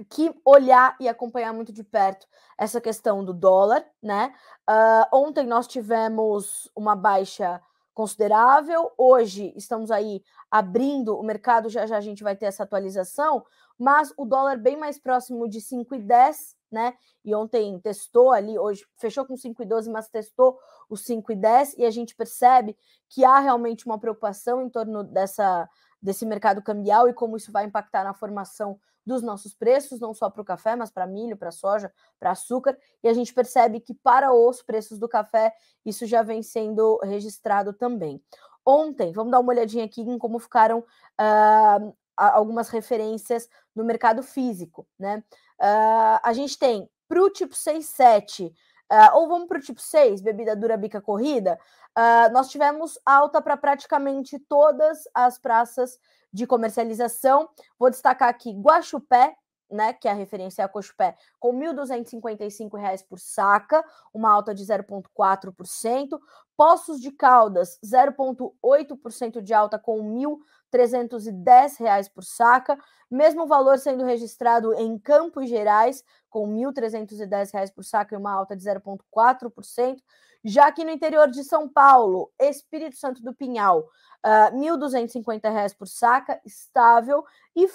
que 0.03 0.33
olhar 0.45 0.95
e 0.99 1.07
acompanhar 1.07 1.53
muito 1.53 1.71
de 1.71 1.83
perto 1.83 2.27
essa 2.57 2.79
questão 2.79 3.23
do 3.23 3.33
dólar, 3.33 3.85
né? 4.01 4.33
Uh, 4.69 5.15
ontem 5.15 5.45
nós 5.45 5.67
tivemos 5.67 6.69
uma 6.75 6.95
baixa 6.95 7.61
considerável, 7.93 8.91
hoje 8.97 9.53
estamos 9.55 9.91
aí 9.91 10.23
abrindo 10.49 11.17
o 11.17 11.23
mercado, 11.23 11.69
já 11.69 11.85
já 11.85 11.97
a 11.97 12.01
gente 12.01 12.23
vai 12.23 12.35
ter 12.35 12.45
essa 12.45 12.63
atualização, 12.63 13.45
mas 13.77 14.13
o 14.17 14.25
dólar 14.25 14.57
bem 14.57 14.77
mais 14.77 14.97
próximo 14.97 15.47
de 15.47 15.59
5,10, 15.59 16.55
né? 16.71 16.93
E 17.23 17.35
ontem 17.35 17.79
testou 17.79 18.31
ali, 18.31 18.57
hoje 18.57 18.85
fechou 18.95 19.25
com 19.25 19.35
5,12, 19.35 19.91
mas 19.91 20.07
testou 20.07 20.57
o 20.89 20.95
5,10 20.95 21.75
e 21.77 21.85
a 21.85 21.91
gente 21.91 22.15
percebe 22.15 22.77
que 23.09 23.25
há 23.25 23.39
realmente 23.39 23.85
uma 23.85 23.99
preocupação 23.99 24.61
em 24.61 24.69
torno 24.69 25.03
dessa 25.03 25.69
desse 26.01 26.25
mercado 26.25 26.63
cambial 26.63 27.07
e 27.07 27.13
como 27.13 27.37
isso 27.37 27.51
vai 27.51 27.65
impactar 27.65 28.03
na 28.03 28.13
formação 28.13 28.79
dos 29.05 29.21
nossos 29.21 29.53
preços, 29.53 29.99
não 29.99 30.13
só 30.13 30.29
para 30.29 30.41
o 30.41 30.45
café, 30.45 30.75
mas 30.75 30.91
para 30.91 31.07
milho, 31.07 31.37
para 31.37 31.51
soja, 31.51 31.91
para 32.19 32.31
açúcar. 32.31 32.77
E 33.03 33.07
a 33.07 33.13
gente 33.13 33.33
percebe 33.33 33.79
que 33.79 33.93
para 33.93 34.33
os 34.33 34.61
preços 34.61 34.99
do 34.99 35.09
café, 35.09 35.53
isso 35.85 36.05
já 36.05 36.21
vem 36.21 36.43
sendo 36.43 36.99
registrado 37.03 37.73
também. 37.73 38.21
ontem. 38.63 39.11
Vamos 39.11 39.31
dar 39.31 39.39
uma 39.39 39.51
olhadinha 39.51 39.85
aqui 39.85 40.01
em 40.01 40.19
como 40.19 40.37
ficaram 40.37 40.79
uh, 40.79 41.95
algumas 42.15 42.69
referências 42.69 43.49
no 43.75 43.83
mercado 43.83 44.21
físico, 44.21 44.87
né? 44.99 45.23
Uh, 45.59 46.19
a 46.23 46.33
gente 46.33 46.57
tem 46.57 46.89
para 47.07 47.21
o 47.21 47.29
tipo 47.29 47.55
67, 47.55 48.45
uh, 48.45 49.17
ou 49.17 49.27
vamos 49.27 49.47
para 49.47 49.57
o 49.57 49.61
tipo 49.61 49.81
6, 49.81 50.21
bebida 50.21 50.55
dura 50.55 50.77
bica 50.77 51.01
corrida, 51.01 51.59
uh, 51.97 52.31
nós 52.31 52.49
tivemos 52.49 52.99
alta 53.05 53.41
para 53.41 53.57
praticamente 53.57 54.39
todas 54.39 55.03
as 55.13 55.37
praças 55.37 55.99
de 56.31 56.47
comercialização. 56.47 57.49
Vou 57.77 57.89
destacar 57.89 58.29
aqui 58.29 58.51
Guaxupé, 58.51 59.35
né, 59.71 59.93
que 59.93 60.07
é 60.07 60.11
a 60.11 60.15
referência 60.15 60.65
a 60.65 60.67
Cochupé, 60.67 61.15
com 61.39 61.57
R$ 61.57 61.73
1.255 61.73 63.05
por 63.07 63.19
saca, 63.19 63.83
uma 64.13 64.29
alta 64.29 64.53
de 64.53 64.63
0,4%. 64.63 66.19
Poços 66.57 66.99
de 66.99 67.11
Caldas, 67.11 67.79
0,8% 67.83 69.41
de 69.41 69.53
alta 69.53 69.79
com 69.79 70.01
R$ 70.01 70.27
1.310 70.73 72.11
por 72.13 72.23
saca. 72.23 72.77
Mesmo 73.09 73.47
valor 73.47 73.79
sendo 73.79 74.03
registrado 74.03 74.73
em 74.73 74.97
Campos 74.99 75.49
Gerais, 75.49 76.03
com 76.29 76.45
R$ 76.47 76.65
1.310 76.71 77.73
por 77.73 77.83
saca 77.83 78.13
e 78.13 78.17
uma 78.17 78.31
alta 78.31 78.55
de 78.55 78.63
0,4%. 78.63 79.97
Já 80.43 80.71
que 80.71 80.83
no 80.83 80.89
interior 80.89 81.29
de 81.29 81.43
São 81.43 81.69
Paulo, 81.69 82.31
Espírito 82.39 82.95
Santo 82.95 83.21
do 83.21 83.33
Pinhal, 83.33 83.87
uh, 84.25 84.55
R$ 84.55 84.57
1.250 84.57 85.75
por 85.75 85.87
saca, 85.87 86.41
estável. 86.45 87.23
E 87.55 87.65
uh, 87.65 87.69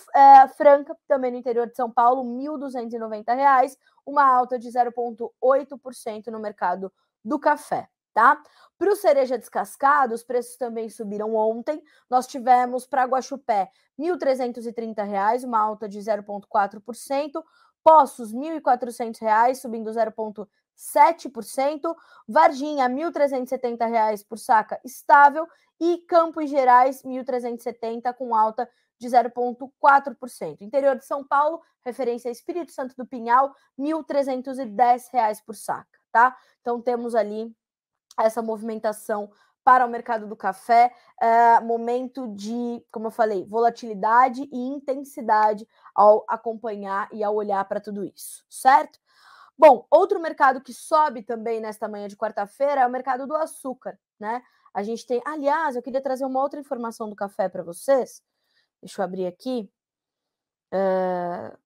Franca, 0.56 0.96
também 1.06 1.30
no 1.30 1.38
interior 1.38 1.68
de 1.68 1.76
São 1.76 1.90
Paulo, 1.90 2.22
R$ 2.22 2.48
1.290, 2.48 3.76
uma 4.04 4.24
alta 4.24 4.58
de 4.58 4.68
0,8% 4.68 6.26
no 6.28 6.40
mercado 6.40 6.92
do 7.24 7.38
café. 7.38 7.88
Tá? 8.12 8.42
Para 8.78 8.90
o 8.90 8.96
cereja 8.96 9.36
descascado, 9.36 10.14
os 10.14 10.22
preços 10.22 10.56
também 10.56 10.88
subiram 10.88 11.34
ontem. 11.34 11.82
Nós 12.08 12.26
tivemos 12.26 12.86
para 12.86 13.04
Guaxupé 13.04 13.70
R$ 13.98 14.06
1.330, 14.06 15.44
uma 15.44 15.60
alta 15.60 15.88
de 15.88 15.98
0,4%. 15.98 17.44
Poços, 17.84 18.32
R$ 18.32 18.60
1.400, 18.60 19.54
subindo 19.54 19.90
0,5%. 19.90 20.48
7%, 20.76 21.94
Varginha 22.28 22.86
R$ 22.86 22.94
1.370 22.94 24.26
por 24.28 24.38
saca 24.38 24.80
estável 24.84 25.46
e 25.80 25.98
Campos 26.08 26.50
Gerais 26.50 27.02
R$ 27.02 27.10
1.370 27.10 28.14
com 28.14 28.34
alta 28.34 28.68
de 28.98 29.08
0,4%. 29.08 30.60
Interior 30.60 30.96
de 30.96 31.04
São 31.04 31.24
Paulo, 31.24 31.60
referência 31.84 32.30
Espírito 32.30 32.72
Santo 32.72 32.94
do 32.96 33.06
Pinhal, 33.06 33.54
R$ 33.78 33.84
1.310 33.84 35.42
por 35.44 35.54
saca, 35.54 35.98
tá? 36.10 36.36
Então 36.60 36.80
temos 36.80 37.14
ali 37.14 37.54
essa 38.18 38.40
movimentação 38.40 39.30
para 39.62 39.84
o 39.84 39.90
mercado 39.90 40.28
do 40.28 40.36
café, 40.36 40.94
é, 41.20 41.58
momento 41.60 42.28
de, 42.28 42.80
como 42.92 43.08
eu 43.08 43.10
falei, 43.10 43.44
volatilidade 43.44 44.48
e 44.52 44.58
intensidade 44.58 45.66
ao 45.92 46.24
acompanhar 46.28 47.08
e 47.12 47.24
ao 47.24 47.34
olhar 47.34 47.64
para 47.64 47.80
tudo 47.80 48.04
isso, 48.04 48.44
certo? 48.48 49.00
Bom, 49.58 49.86
outro 49.90 50.20
mercado 50.20 50.60
que 50.60 50.72
sobe 50.74 51.22
também 51.22 51.60
nesta 51.60 51.88
manhã 51.88 52.08
de 52.08 52.16
quarta-feira 52.16 52.82
é 52.82 52.86
o 52.86 52.90
mercado 52.90 53.26
do 53.26 53.34
açúcar, 53.34 53.98
né? 54.20 54.42
A 54.74 54.82
gente 54.82 55.06
tem, 55.06 55.22
aliás, 55.24 55.74
eu 55.74 55.82
queria 55.82 56.02
trazer 56.02 56.26
uma 56.26 56.42
outra 56.42 56.60
informação 56.60 57.08
do 57.08 57.16
café 57.16 57.48
para 57.48 57.62
vocês. 57.62 58.22
Deixa 58.82 59.00
eu 59.00 59.04
abrir 59.04 59.26
aqui. 59.26 59.70
Uh, 60.74 61.56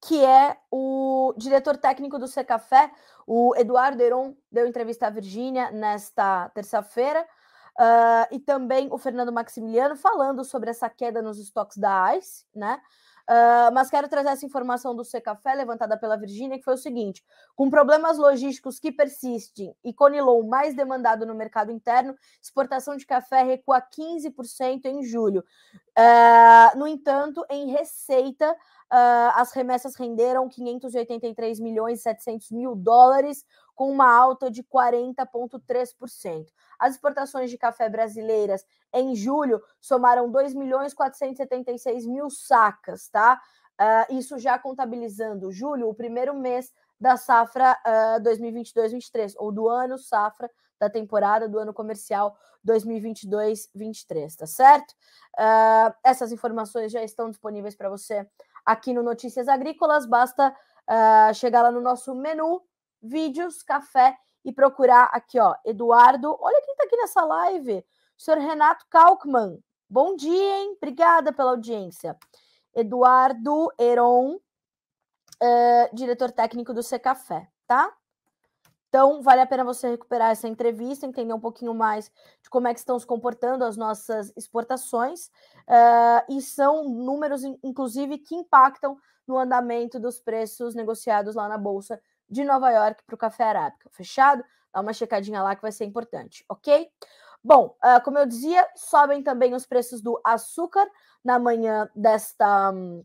que 0.00 0.24
é 0.24 0.56
o 0.70 1.34
diretor 1.36 1.76
técnico 1.76 2.18
do 2.18 2.28
Secafé, 2.28 2.90
o 3.26 3.54
Eduardo 3.56 4.02
Heron, 4.02 4.34
deu 4.50 4.66
entrevista 4.66 5.08
à 5.08 5.10
Virgínia 5.10 5.70
nesta 5.70 6.48
terça-feira, 6.50 7.22
uh, 7.78 8.34
e 8.34 8.38
também 8.38 8.88
o 8.90 8.96
Fernando 8.96 9.32
Maximiliano 9.32 9.96
falando 9.96 10.44
sobre 10.44 10.70
essa 10.70 10.88
queda 10.88 11.20
nos 11.20 11.38
estoques 11.38 11.76
da 11.76 12.16
ICE, 12.16 12.46
né? 12.54 12.80
Uh, 13.28 13.68
mas 13.74 13.90
quero 13.90 14.08
trazer 14.08 14.30
essa 14.30 14.46
informação 14.46 14.96
do 14.96 15.04
Secafé, 15.04 15.52
levantada 15.52 15.98
pela 15.98 16.16
Virgínia, 16.16 16.56
que 16.56 16.64
foi 16.64 16.72
o 16.72 16.78
seguinte: 16.78 17.22
com 17.54 17.68
problemas 17.68 18.16
logísticos 18.16 18.80
que 18.80 18.90
persistem 18.90 19.76
e 19.84 19.92
Conilon 19.92 20.44
mais 20.44 20.74
demandado 20.74 21.26
no 21.26 21.34
mercado 21.34 21.70
interno, 21.70 22.16
exportação 22.42 22.96
de 22.96 23.04
café 23.04 23.42
recua 23.42 23.82
15% 23.82 24.86
em 24.86 25.02
julho. 25.02 25.44
Uh, 25.98 26.78
no 26.78 26.86
entanto, 26.86 27.44
em 27.50 27.70
receita, 27.70 28.50
uh, 28.50 29.32
as 29.34 29.52
remessas 29.52 29.94
renderam 29.94 30.48
583 30.48 31.60
milhões 31.60 31.98
e 31.98 32.02
700 32.04 32.50
mil 32.50 32.74
dólares, 32.74 33.44
com 33.78 33.92
uma 33.92 34.12
alta 34.12 34.50
de 34.50 34.64
40,3%. 34.64 36.48
As 36.80 36.94
exportações 36.94 37.48
de 37.48 37.56
café 37.56 37.88
brasileiras 37.88 38.66
em 38.92 39.14
julho 39.14 39.62
somaram 39.80 40.28
2 40.28 40.52
milhões 40.52 40.92
476 40.92 42.04
mil 42.04 42.28
sacas, 42.28 43.08
tá? 43.08 43.40
Uh, 43.80 44.18
isso 44.18 44.36
já 44.36 44.58
contabilizando 44.58 45.52
julho, 45.52 45.88
o 45.88 45.94
primeiro 45.94 46.34
mês 46.34 46.72
da 46.98 47.16
safra 47.16 47.78
uh, 47.86 48.20
2022-23, 48.20 49.34
ou 49.36 49.52
do 49.52 49.68
ano 49.68 49.96
safra 49.96 50.50
da 50.80 50.90
temporada 50.90 51.48
do 51.48 51.60
ano 51.60 51.72
comercial 51.72 52.36
2022-23, 52.66 54.34
tá 54.34 54.46
certo? 54.48 54.90
Uh, 55.38 55.94
essas 56.02 56.32
informações 56.32 56.90
já 56.90 57.04
estão 57.04 57.30
disponíveis 57.30 57.76
para 57.76 57.88
você 57.88 58.28
aqui 58.66 58.92
no 58.92 59.04
Notícias 59.04 59.46
Agrícolas, 59.46 60.04
basta 60.04 60.52
chegar 61.34 61.60
lá 61.60 61.70
no 61.70 61.82
nosso 61.82 62.14
menu, 62.14 62.62
vídeos, 63.02 63.62
café 63.62 64.16
e 64.44 64.52
procurar 64.52 65.04
aqui, 65.12 65.38
ó, 65.38 65.54
Eduardo. 65.64 66.36
Olha 66.40 66.62
quem 66.62 66.72
está 66.72 66.84
aqui 66.84 66.96
nessa 66.96 67.24
live, 67.24 67.84
o 68.16 68.22
senhor 68.22 68.38
Renato 68.38 68.84
Kalkman. 68.88 69.58
Bom 69.88 70.16
dia, 70.16 70.58
hein? 70.58 70.74
Obrigada 70.76 71.32
pela 71.32 71.50
audiência. 71.50 72.16
Eduardo 72.74 73.72
Heron, 73.78 74.34
uh, 74.34 75.94
diretor 75.94 76.30
técnico 76.30 76.74
do 76.74 76.82
Secafé, 76.82 77.48
tá? 77.66 77.92
Então, 78.88 79.22
vale 79.22 79.42
a 79.42 79.46
pena 79.46 79.64
você 79.64 79.90
recuperar 79.90 80.30
essa 80.30 80.48
entrevista, 80.48 81.04
entender 81.04 81.34
um 81.34 81.40
pouquinho 81.40 81.74
mais 81.74 82.10
de 82.42 82.48
como 82.48 82.68
é 82.68 82.72
que 82.72 82.80
estão 82.80 82.98
se 82.98 83.06
comportando 83.06 83.64
as 83.64 83.76
nossas 83.76 84.32
exportações, 84.34 85.26
uh, 85.68 86.24
e 86.30 86.40
são 86.40 86.88
números, 86.88 87.42
inclusive, 87.62 88.18
que 88.18 88.34
impactam 88.34 88.96
no 89.26 89.38
andamento 89.38 90.00
dos 90.00 90.18
preços 90.18 90.74
negociados 90.74 91.34
lá 91.34 91.48
na 91.48 91.58
Bolsa 91.58 92.00
de 92.28 92.44
Nova 92.44 92.70
York 92.70 93.02
para 93.04 93.14
o 93.14 93.18
café 93.18 93.44
arábica. 93.44 93.88
Fechado? 93.90 94.44
Dá 94.72 94.80
uma 94.80 94.92
checadinha 94.92 95.42
lá 95.42 95.56
que 95.56 95.62
vai 95.62 95.72
ser 95.72 95.84
importante, 95.84 96.44
ok? 96.48 96.88
Bom, 97.42 97.76
uh, 97.84 98.02
como 98.04 98.18
eu 98.18 98.26
dizia, 98.26 98.66
sobem 98.76 99.22
também 99.22 99.54
os 99.54 99.64
preços 99.64 100.02
do 100.02 100.20
açúcar 100.24 100.86
na 101.24 101.38
manhã 101.38 101.88
desta. 101.94 102.70
Um, 102.72 103.04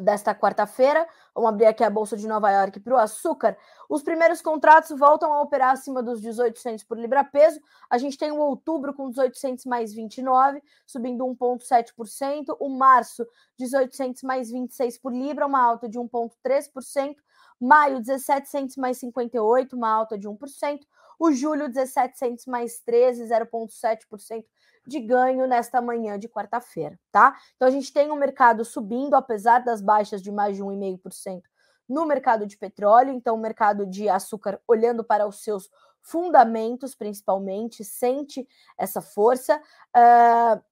desta 0.00 0.34
quarta-feira. 0.34 1.06
Vamos 1.34 1.50
abrir 1.50 1.66
aqui 1.66 1.84
a 1.84 1.90
Bolsa 1.90 2.16
de 2.16 2.26
Nova 2.26 2.50
York 2.50 2.80
para 2.80 2.94
o 2.94 2.98
açúcar. 2.98 3.56
Os 3.88 4.02
primeiros 4.02 4.40
contratos 4.40 4.96
voltam 4.98 5.32
a 5.32 5.40
operar 5.40 5.72
acima 5.72 6.02
dos 6.02 6.20
1800 6.20 6.84
por 6.84 6.98
libra-peso. 6.98 7.60
A 7.90 7.98
gente 7.98 8.18
tem 8.18 8.30
o 8.30 8.38
outubro 8.38 8.94
com 8.94 9.06
1800 9.06 9.64
mais 9.64 9.92
29, 9.92 10.62
subindo 10.86 11.24
1,7%. 11.24 12.56
O 12.60 12.68
março, 12.68 13.26
1800 13.58 14.22
mais 14.22 14.50
26 14.50 14.98
por 14.98 15.12
libra, 15.12 15.46
uma 15.46 15.62
alta 15.62 15.88
de 15.88 15.98
1,3%. 15.98 17.16
Maio, 17.60 17.96
1700 17.96 18.76
mais 18.76 18.98
58, 18.98 19.76
uma 19.76 19.90
alta 19.90 20.18
de 20.18 20.28
1%. 20.28 20.80
O 21.18 21.32
julho, 21.32 21.64
1700 21.64 22.46
mais 22.46 22.80
13, 22.80 23.24
0,7% 23.24 24.44
de 24.86 25.00
ganho 25.00 25.46
nesta 25.46 25.80
manhã 25.80 26.18
de 26.18 26.28
quarta-feira, 26.28 26.98
tá? 27.10 27.36
Então 27.56 27.66
a 27.66 27.70
gente 27.70 27.92
tem 27.92 28.10
um 28.10 28.16
mercado 28.16 28.64
subindo, 28.64 29.14
apesar 29.14 29.60
das 29.60 29.80
baixas 29.80 30.22
de 30.22 30.30
mais 30.30 30.56
de 30.56 30.62
1,5% 30.62 31.42
no 31.88 32.04
mercado 32.04 32.46
de 32.46 32.56
petróleo, 32.56 33.12
então 33.12 33.36
o 33.36 33.40
mercado 33.40 33.86
de 33.86 34.08
açúcar 34.08 34.60
olhando 34.66 35.04
para 35.04 35.26
os 35.26 35.42
seus 35.42 35.70
fundamentos, 36.02 36.94
principalmente, 36.94 37.84
sente 37.84 38.46
essa 38.78 39.00
força. 39.00 39.60
Uh, 39.96 40.62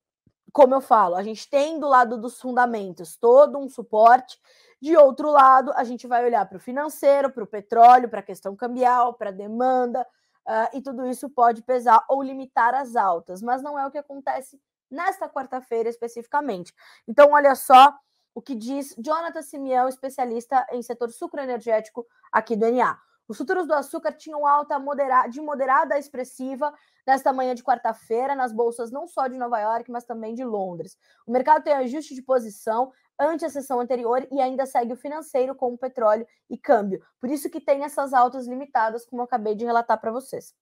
como 0.55 0.73
eu 0.73 0.81
falo, 0.81 1.17
a 1.17 1.23
gente 1.25 1.51
tem 1.51 1.81
do 1.81 1.89
lado 1.89 2.17
dos 2.17 2.41
fundamentos 2.41 3.17
todo 3.17 3.59
um 3.59 3.69
suporte. 3.69 4.39
De 4.81 4.97
outro 4.97 5.33
lado, 5.33 5.73
a 5.75 5.83
gente 5.83 6.07
vai 6.07 6.25
olhar 6.25 6.47
para 6.49 6.59
o 6.59 6.61
financeiro, 6.61 7.29
para 7.29 7.43
o 7.43 7.47
petróleo, 7.47 8.09
para 8.09 8.21
a 8.21 8.23
questão 8.23 8.55
cambial, 8.55 9.15
para 9.15 9.31
a 9.31 9.33
demanda, 9.33 10.07
uh, 10.47 10.77
e 10.77 10.81
tudo 10.81 11.05
isso 11.07 11.29
pode 11.29 11.61
pesar 11.63 12.05
ou 12.09 12.23
limitar 12.23 12.73
as 12.73 12.95
altas, 12.95 13.43
mas 13.43 13.63
não 13.63 13.77
é 13.77 13.85
o 13.85 13.91
que 13.91 13.99
acontece 13.99 14.61
nesta 14.89 15.29
quarta-feira 15.29 15.89
especificamente. 15.89 16.73
Então, 17.09 17.33
olha 17.33 17.57
só 17.57 17.93
o 18.33 18.41
que 18.41 18.55
diz 18.55 18.95
Jonathan 18.97 19.43
Simeão, 19.43 19.89
especialista 19.89 20.65
em 20.71 20.83
setor 20.83 21.11
sucroenergético 21.11 22.07
aqui 22.31 22.55
do 22.55 22.71
NA. 22.71 22.97
Os 23.29 23.39
futuros 23.39 23.67
do 23.67 23.75
açúcar 23.75 24.13
tinham 24.13 24.47
alta 24.47 24.79
modera 24.79 25.27
de 25.27 25.41
moderada 25.41 25.95
a 25.95 25.99
expressiva 25.99 26.73
nesta 27.07 27.33
manhã 27.33 27.55
de 27.55 27.63
quarta-feira 27.63 28.35
nas 28.35 28.53
bolsas 28.53 28.91
não 28.91 29.07
só 29.07 29.27
de 29.27 29.37
Nova 29.37 29.59
York, 29.61 29.91
mas 29.91 30.05
também 30.05 30.35
de 30.35 30.45
Londres. 30.45 30.97
O 31.27 31.33
mercado 31.33 31.63
tem 31.63 31.73
ajuste 31.73 32.15
de 32.15 32.23
posição, 32.23 32.93
ante 33.19 33.45
a 33.45 33.51
sessão 33.51 33.81
anterior 33.81 34.27
e 34.31 34.41
ainda 34.41 34.67
segue 34.67 34.93
o 34.93 34.97
financeiro 34.97 35.55
com 35.55 35.73
o 35.73 35.79
petróleo 35.79 36.27
e 36.51 36.59
câmbio. 36.59 37.03
Por 37.21 37.31
isso 37.31 37.49
que 37.49 37.61
tem 37.61 37.85
essas 37.85 38.13
altas 38.13 38.47
limitadas, 38.47 39.07
como 39.07 39.23
eu 39.23 39.25
acabei 39.25 39.55
de 39.55 39.65
relatar 39.65 40.01
para 40.01 40.11
vocês. 40.11 40.55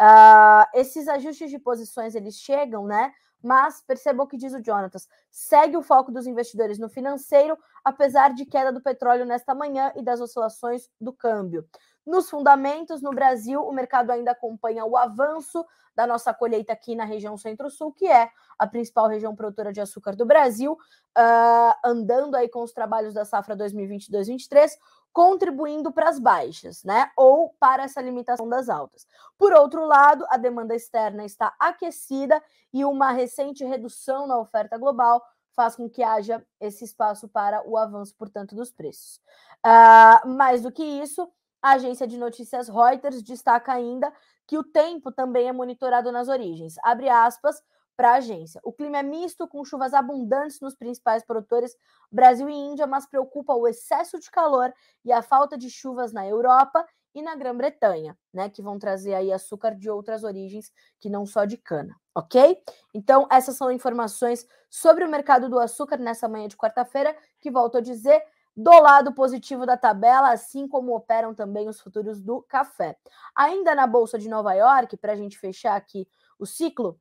Uh, 0.00 0.66
esses 0.74 1.06
ajustes 1.08 1.50
de 1.50 1.58
posições 1.58 2.14
eles 2.14 2.36
chegam, 2.36 2.86
né? 2.86 3.12
Mas 3.42 3.82
percebam 3.82 4.24
o 4.24 4.28
que 4.28 4.36
diz 4.36 4.54
o 4.54 4.62
Jonatas: 4.62 5.08
segue 5.30 5.76
o 5.76 5.82
foco 5.82 6.12
dos 6.12 6.26
investidores 6.26 6.78
no 6.78 6.88
financeiro, 6.88 7.58
apesar 7.84 8.32
de 8.34 8.46
queda 8.46 8.72
do 8.72 8.80
petróleo 8.80 9.24
nesta 9.24 9.54
manhã 9.54 9.92
e 9.96 10.02
das 10.02 10.20
oscilações 10.20 10.88
do 11.00 11.12
câmbio. 11.12 11.66
Nos 12.06 12.28
fundamentos, 12.28 13.00
no 13.00 13.10
Brasil, 13.10 13.62
o 13.62 13.72
mercado 13.72 14.10
ainda 14.10 14.32
acompanha 14.32 14.84
o 14.84 14.96
avanço 14.96 15.64
da 15.94 16.06
nossa 16.06 16.32
colheita 16.32 16.72
aqui 16.72 16.96
na 16.96 17.04
região 17.04 17.36
Centro-Sul, 17.36 17.92
que 17.92 18.06
é 18.06 18.30
a 18.58 18.66
principal 18.66 19.08
região 19.08 19.36
produtora 19.36 19.72
de 19.72 19.80
açúcar 19.80 20.16
do 20.16 20.24
Brasil, 20.24 20.72
uh, 20.72 21.74
andando 21.84 22.34
aí 22.34 22.48
com 22.48 22.62
os 22.62 22.72
trabalhos 22.72 23.14
da 23.14 23.24
safra 23.24 23.56
2022-23, 23.56 24.70
contribuindo 25.12 25.92
para 25.92 26.08
as 26.08 26.18
baixas, 26.18 26.82
né? 26.82 27.10
Ou 27.16 27.54
para 27.60 27.84
essa 27.84 28.00
limitação 28.00 28.48
das 28.48 28.68
altas. 28.68 29.06
Por 29.36 29.52
outro 29.52 29.84
lado, 29.84 30.24
a 30.30 30.36
demanda 30.36 30.74
externa 30.74 31.24
está 31.24 31.54
aquecida 31.58 32.42
e 32.72 32.84
uma 32.84 33.12
recente 33.12 33.64
redução 33.64 34.26
na 34.26 34.38
oferta 34.38 34.78
global 34.78 35.22
faz 35.54 35.76
com 35.76 35.88
que 35.88 36.02
haja 36.02 36.44
esse 36.58 36.84
espaço 36.84 37.28
para 37.28 37.62
o 37.68 37.76
avanço, 37.76 38.14
portanto, 38.16 38.54
dos 38.54 38.72
preços. 38.72 39.20
Uh, 39.64 40.28
mais 40.28 40.62
do 40.62 40.72
que 40.72 40.82
isso, 40.82 41.30
a 41.60 41.72
agência 41.72 42.06
de 42.06 42.16
notícias 42.16 42.68
Reuters 42.68 43.22
destaca 43.22 43.72
ainda 43.72 44.10
que 44.46 44.56
o 44.56 44.64
tempo 44.64 45.12
também 45.12 45.48
é 45.48 45.52
monitorado 45.52 46.10
nas 46.10 46.28
origens. 46.28 46.74
Abre 46.82 47.08
aspas 47.08 47.62
para 47.96 48.12
a 48.12 48.16
agência. 48.16 48.60
O 48.64 48.72
clima 48.72 48.98
é 48.98 49.02
misto, 49.02 49.46
com 49.46 49.64
chuvas 49.64 49.94
abundantes 49.94 50.60
nos 50.60 50.74
principais 50.74 51.24
produtores 51.24 51.76
Brasil 52.10 52.48
e 52.48 52.54
Índia, 52.54 52.86
mas 52.86 53.06
preocupa 53.06 53.54
o 53.54 53.66
excesso 53.66 54.18
de 54.18 54.30
calor 54.30 54.72
e 55.04 55.12
a 55.12 55.22
falta 55.22 55.56
de 55.56 55.70
chuvas 55.70 56.12
na 56.12 56.26
Europa 56.26 56.84
e 57.14 57.22
na 57.22 57.36
Grã-Bretanha, 57.36 58.16
né, 58.32 58.48
que 58.48 58.62
vão 58.62 58.78
trazer 58.78 59.14
aí 59.14 59.30
açúcar 59.30 59.74
de 59.74 59.90
outras 59.90 60.24
origens 60.24 60.72
que 60.98 61.10
não 61.10 61.26
só 61.26 61.44
de 61.44 61.58
cana, 61.58 61.94
ok? 62.14 62.58
Então, 62.94 63.26
essas 63.30 63.56
são 63.56 63.70
informações 63.70 64.46
sobre 64.70 65.04
o 65.04 65.10
mercado 65.10 65.48
do 65.48 65.58
açúcar 65.58 65.98
nessa 65.98 66.28
manhã 66.28 66.48
de 66.48 66.56
quarta-feira, 66.56 67.14
que 67.40 67.50
volto 67.50 67.76
a 67.76 67.80
dizer, 67.80 68.22
do 68.56 68.70
lado 68.70 69.14
positivo 69.14 69.66
da 69.66 69.76
tabela, 69.76 70.30
assim 70.30 70.68
como 70.68 70.94
operam 70.94 71.34
também 71.34 71.68
os 71.68 71.80
futuros 71.80 72.20
do 72.20 72.42
café. 72.42 72.96
Ainda 73.34 73.74
na 73.74 73.86
Bolsa 73.86 74.18
de 74.18 74.28
Nova 74.28 74.52
York, 74.54 74.96
para 74.96 75.12
a 75.12 75.16
gente 75.16 75.38
fechar 75.38 75.76
aqui 75.76 76.06
o 76.38 76.46
ciclo, 76.46 76.98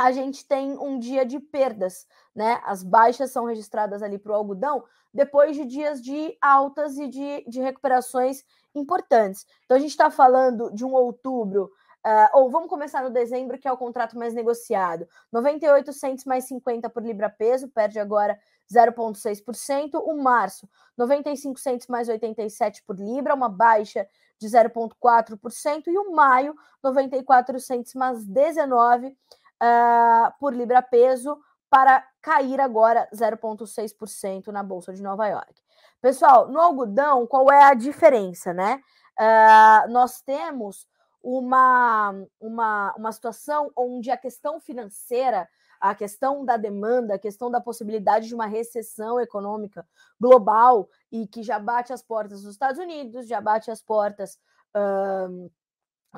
a 0.00 0.12
gente 0.12 0.46
tem 0.46 0.78
um 0.78 0.98
dia 0.98 1.26
de 1.26 1.38
perdas, 1.38 2.06
né? 2.34 2.58
As 2.64 2.82
baixas 2.82 3.30
são 3.32 3.44
registradas 3.44 4.02
ali 4.02 4.18
para 4.18 4.32
o 4.32 4.34
algodão 4.34 4.82
depois 5.12 5.54
de 5.54 5.66
dias 5.66 6.00
de 6.00 6.38
altas 6.40 6.96
e 6.96 7.06
de, 7.06 7.44
de 7.46 7.60
recuperações 7.60 8.42
importantes. 8.74 9.44
Então 9.66 9.76
a 9.76 9.80
gente 9.80 9.90
está 9.90 10.10
falando 10.10 10.72
de 10.72 10.86
um 10.86 10.94
outubro 10.94 11.70
Uh, 12.02 12.32
ou 12.32 12.48
vamos 12.48 12.70
começar 12.70 13.02
no 13.02 13.10
dezembro, 13.10 13.58
que 13.58 13.68
é 13.68 13.72
o 13.72 13.76
contrato 13.76 14.16
mais 14.16 14.32
negociado. 14.32 15.06
98 15.30 15.92
centos 15.92 16.24
mais 16.24 16.44
50 16.44 16.88
por 16.88 17.02
libra 17.02 17.28
peso, 17.28 17.68
perde 17.68 17.98
agora 17.98 18.40
0,6%. 18.72 20.02
O 20.02 20.14
março, 20.16 20.66
95 20.96 21.60
centos 21.60 21.88
mais 21.88 22.08
87 22.08 22.84
por 22.84 22.96
libra, 22.98 23.34
uma 23.34 23.50
baixa 23.50 24.08
de 24.38 24.48
0,4%. 24.48 25.88
E 25.88 25.98
o 25.98 26.10
maio, 26.12 26.56
94 26.82 27.60
centos 27.60 27.92
mais 27.92 28.24
19 28.24 29.14
uh, 29.62 30.32
por 30.38 30.54
libra 30.54 30.82
peso, 30.82 31.38
para 31.68 32.04
cair 32.20 32.60
agora 32.60 33.08
0,6% 33.14 34.48
na 34.48 34.62
Bolsa 34.62 34.92
de 34.92 35.02
Nova 35.02 35.26
York. 35.28 35.54
Pessoal, 36.00 36.48
no 36.48 36.58
algodão, 36.58 37.26
qual 37.26 37.50
é 37.50 37.64
a 37.64 37.74
diferença, 37.74 38.52
né? 38.52 38.82
Uh, 39.18 39.92
nós 39.92 40.20
temos 40.22 40.86
uma, 41.22 42.14
uma, 42.40 42.94
uma 42.96 43.12
situação 43.12 43.70
onde 43.76 44.10
a 44.10 44.16
questão 44.16 44.58
financeira, 44.58 45.48
a 45.80 45.94
questão 45.94 46.44
da 46.44 46.56
demanda, 46.56 47.14
a 47.14 47.18
questão 47.18 47.50
da 47.50 47.60
possibilidade 47.60 48.26
de 48.26 48.34
uma 48.34 48.46
recessão 48.46 49.20
econômica 49.20 49.86
global 50.18 50.88
e 51.12 51.26
que 51.26 51.42
já 51.42 51.58
bate 51.58 51.92
as 51.92 52.02
portas 52.02 52.42
dos 52.42 52.52
Estados 52.52 52.80
Unidos, 52.80 53.28
já 53.28 53.40
bate 53.40 53.70
as 53.70 53.82
portas 53.82 54.38
uh, 54.74 55.50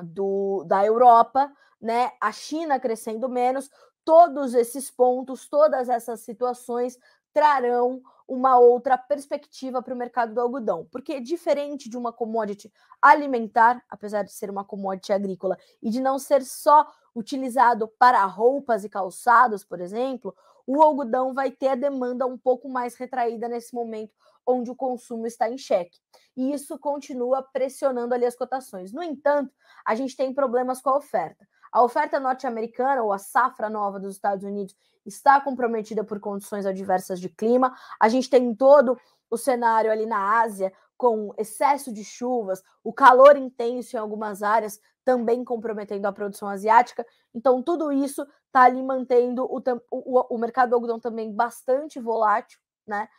do, 0.01 0.63
da 0.65 0.85
Europa, 0.85 1.51
né? 1.83 2.13
A 2.19 2.31
China 2.31 2.79
crescendo 2.79 3.27
menos, 3.27 3.69
todos 4.05 4.53
esses 4.53 4.89
pontos, 4.89 5.47
todas 5.49 5.89
essas 5.89 6.21
situações 6.21 6.97
trarão 7.33 8.01
uma 8.25 8.57
outra 8.57 8.97
perspectiva 8.97 9.81
para 9.81 9.93
o 9.93 9.97
mercado 9.97 10.33
do 10.33 10.39
algodão, 10.39 10.87
porque 10.89 11.19
diferente 11.19 11.89
de 11.89 11.97
uma 11.97 12.13
commodity 12.13 12.71
alimentar, 13.01 13.83
apesar 13.89 14.23
de 14.23 14.31
ser 14.31 14.49
uma 14.49 14.63
commodity 14.63 15.11
agrícola 15.11 15.57
e 15.81 15.89
de 15.89 15.99
não 15.99 16.17
ser 16.17 16.43
só 16.43 16.89
utilizado 17.13 17.87
para 17.99 18.23
roupas 18.25 18.85
e 18.85 18.89
calçados, 18.89 19.63
por 19.63 19.81
exemplo, 19.81 20.33
o 20.65 20.81
algodão 20.81 21.33
vai 21.33 21.51
ter 21.51 21.67
a 21.67 21.75
demanda 21.75 22.25
um 22.25 22.37
pouco 22.37 22.69
mais 22.69 22.95
retraída 22.95 23.49
nesse 23.49 23.75
momento 23.75 24.13
onde 24.45 24.71
o 24.71 24.75
consumo 24.75 25.25
está 25.27 25.49
em 25.49 25.57
xeque. 25.57 25.99
E 26.35 26.53
isso 26.53 26.77
continua 26.77 27.41
pressionando 27.41 28.13
ali 28.13 28.25
as 28.25 28.35
cotações. 28.35 28.91
No 28.91 29.03
entanto, 29.03 29.53
a 29.85 29.95
gente 29.95 30.15
tem 30.15 30.33
problemas 30.33 30.81
com 30.81 30.89
a 30.89 30.97
oferta. 30.97 31.47
A 31.73 31.81
oferta 31.81 32.19
norte-americana, 32.19 33.01
ou 33.01 33.11
a 33.11 33.17
safra 33.17 33.67
nova 33.67 33.99
dos 33.99 34.13
Estados 34.13 34.45
Unidos, 34.45 34.75
está 35.03 35.41
comprometida 35.41 36.03
por 36.03 36.19
condições 36.19 36.67
adversas 36.67 37.19
de 37.19 37.29
clima. 37.29 37.75
A 37.99 38.07
gente 38.07 38.29
tem 38.29 38.53
todo 38.53 38.95
o 39.27 39.37
cenário 39.37 39.91
ali 39.91 40.05
na 40.05 40.39
Ásia, 40.39 40.71
com 40.95 41.33
excesso 41.35 41.91
de 41.91 42.03
chuvas, 42.03 42.61
o 42.83 42.93
calor 42.93 43.35
intenso 43.35 43.95
em 43.95 43.99
algumas 43.99 44.43
áreas, 44.43 44.79
também 45.03 45.43
comprometendo 45.43 46.05
a 46.05 46.13
produção 46.13 46.47
asiática. 46.47 47.03
Então, 47.33 47.63
tudo 47.63 47.91
isso 47.91 48.21
está 48.45 48.61
ali 48.61 48.83
mantendo 48.83 49.43
o, 49.43 49.59
o, 49.89 50.35
o, 50.35 50.37
mercado 50.37 50.69
do 50.69 50.75
algodão 50.75 50.99
também 50.99 51.33
bastante 51.33 51.99
volátil, 51.99 52.59
né? 52.85 53.09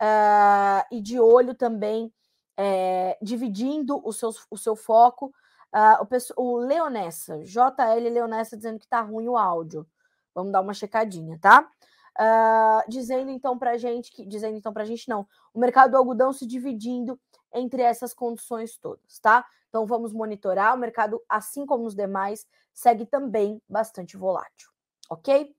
Uh, 0.00 0.96
e 0.96 1.00
de 1.00 1.18
olho 1.18 1.52
também, 1.52 2.12
é, 2.56 3.18
dividindo 3.20 3.96
o 3.96 4.10
o 4.50 4.56
seu 4.56 4.76
foco 4.76 5.34
Uh, 5.74 6.32
o, 6.36 6.42
o 6.42 6.56
Leonessa, 6.58 7.40
JL 7.40 8.08
Leonessa, 8.08 8.56
dizendo 8.56 8.78
que 8.78 8.86
tá 8.86 9.00
ruim 9.00 9.26
o 9.26 9.36
áudio. 9.36 9.84
Vamos 10.32 10.52
dar 10.52 10.60
uma 10.60 10.72
checadinha, 10.72 11.36
tá? 11.40 11.68
Uh, 12.16 12.88
dizendo 12.88 13.28
então 13.28 13.58
para 13.58 13.76
gente 13.76 14.12
que 14.12 14.24
dizendo 14.24 14.56
então 14.56 14.72
para 14.72 14.84
gente 14.84 15.08
não, 15.08 15.26
o 15.52 15.58
mercado 15.58 15.90
do 15.90 15.96
algodão 15.96 16.32
se 16.32 16.46
dividindo 16.46 17.18
entre 17.52 17.82
essas 17.82 18.14
condições 18.14 18.76
todas, 18.76 19.18
tá? 19.18 19.44
Então 19.68 19.84
vamos 19.84 20.12
monitorar 20.12 20.76
o 20.76 20.78
mercado, 20.78 21.20
assim 21.28 21.66
como 21.66 21.84
os 21.86 21.94
demais, 21.94 22.46
segue 22.72 23.04
também 23.04 23.60
bastante 23.68 24.16
volátil, 24.16 24.70
ok? 25.10 25.52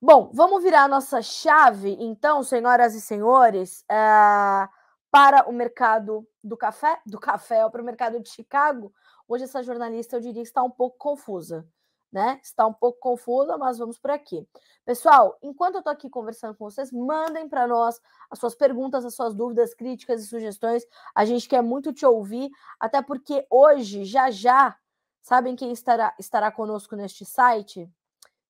Bom, 0.00 0.30
vamos 0.32 0.62
virar 0.62 0.84
a 0.84 0.88
nossa 0.88 1.20
chave, 1.22 1.96
então, 1.98 2.42
senhoras 2.42 2.94
e 2.94 3.00
senhores, 3.00 3.80
uh, 3.90 4.68
para 5.10 5.48
o 5.48 5.52
mercado 5.52 6.26
do 6.44 6.56
café, 6.56 7.00
do 7.04 7.18
café, 7.18 7.68
para 7.68 7.82
o 7.82 7.84
mercado 7.84 8.20
de 8.20 8.28
Chicago, 8.28 8.92
Hoje 9.28 9.44
essa 9.44 9.62
jornalista 9.62 10.16
eu 10.16 10.20
diria 10.20 10.42
que 10.42 10.48
está 10.48 10.62
um 10.62 10.70
pouco 10.70 10.96
confusa, 10.96 11.68
né? 12.10 12.40
Está 12.42 12.66
um 12.66 12.72
pouco 12.72 12.98
confusa, 12.98 13.58
mas 13.58 13.76
vamos 13.76 13.98
por 13.98 14.10
aqui. 14.10 14.48
Pessoal, 14.86 15.36
enquanto 15.42 15.74
eu 15.74 15.80
estou 15.80 15.92
aqui 15.92 16.08
conversando 16.08 16.56
com 16.56 16.64
vocês, 16.64 16.90
mandem 16.90 17.46
para 17.46 17.66
nós 17.66 18.00
as 18.30 18.38
suas 18.38 18.54
perguntas, 18.54 19.04
as 19.04 19.14
suas 19.14 19.34
dúvidas, 19.34 19.74
críticas 19.74 20.22
e 20.22 20.26
sugestões. 20.26 20.82
A 21.14 21.26
gente 21.26 21.46
quer 21.46 21.62
muito 21.62 21.92
te 21.92 22.06
ouvir, 22.06 22.50
até 22.80 23.02
porque 23.02 23.46
hoje, 23.50 24.06
já 24.06 24.30
já, 24.30 24.74
sabem 25.20 25.54
quem 25.54 25.72
estará, 25.72 26.14
estará 26.18 26.50
conosco 26.50 26.96
neste 26.96 27.26
site? 27.26 27.86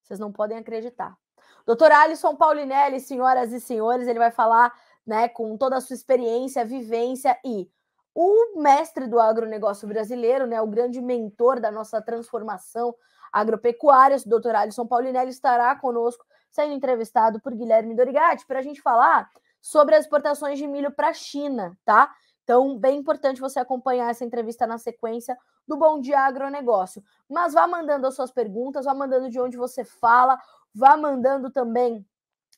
Vocês 0.01 0.17
não 0.17 0.31
podem 0.31 0.57
acreditar. 0.57 1.17
Doutor 1.65 1.91
Alisson 1.91 2.37
Paulinelli, 2.37 3.01
senhoras 3.01 3.51
e 3.51 3.59
senhores, 3.59 4.07
ele 4.07 4.17
vai 4.17 4.31
falar 4.31 4.73
né, 5.05 5.27
com 5.27 5.57
toda 5.57 5.75
a 5.75 5.81
sua 5.81 5.93
experiência, 5.93 6.63
vivência 6.63 7.37
e 7.43 7.69
o 8.13 8.59
mestre 8.61 9.07
do 9.07 9.19
agronegócio 9.19 9.87
brasileiro, 9.87 10.47
né, 10.47 10.61
o 10.61 10.67
grande 10.67 11.01
mentor 11.01 11.59
da 11.59 11.71
nossa 11.71 12.01
transformação 12.01 12.93
agropecuária, 13.31 14.17
o 14.17 14.29
doutor 14.29 14.55
Alisson 14.55 14.85
Paulinelli, 14.85 15.29
estará 15.29 15.75
conosco, 15.75 16.25
sendo 16.49 16.73
entrevistado 16.73 17.39
por 17.39 17.53
Guilherme 17.53 17.95
Dorigatti, 17.95 18.45
para 18.45 18.59
a 18.59 18.63
gente 18.63 18.81
falar 18.81 19.29
sobre 19.61 19.95
as 19.95 20.05
exportações 20.05 20.57
de 20.57 20.65
milho 20.65 20.91
para 20.91 21.09
a 21.09 21.13
China, 21.13 21.77
tá? 21.85 22.11
Então, 22.43 22.79
bem 22.79 22.97
importante 22.97 23.39
você 23.39 23.59
acompanhar 23.59 24.09
essa 24.09 24.25
entrevista 24.25 24.65
na 24.65 24.79
sequência 24.79 25.37
do 25.67 25.77
Bom 25.77 26.01
Dia 26.01 26.21
Agronegócio. 26.21 27.03
Mas 27.29 27.53
vá 27.53 27.67
mandando 27.67 28.07
as 28.07 28.15
suas 28.15 28.31
perguntas, 28.31 28.85
vá 28.85 28.93
mandando 28.95 29.29
de 29.29 29.39
onde 29.39 29.55
você 29.55 29.83
fala, 29.83 30.35
vá 30.73 30.97
mandando 30.97 31.51
também 31.51 32.03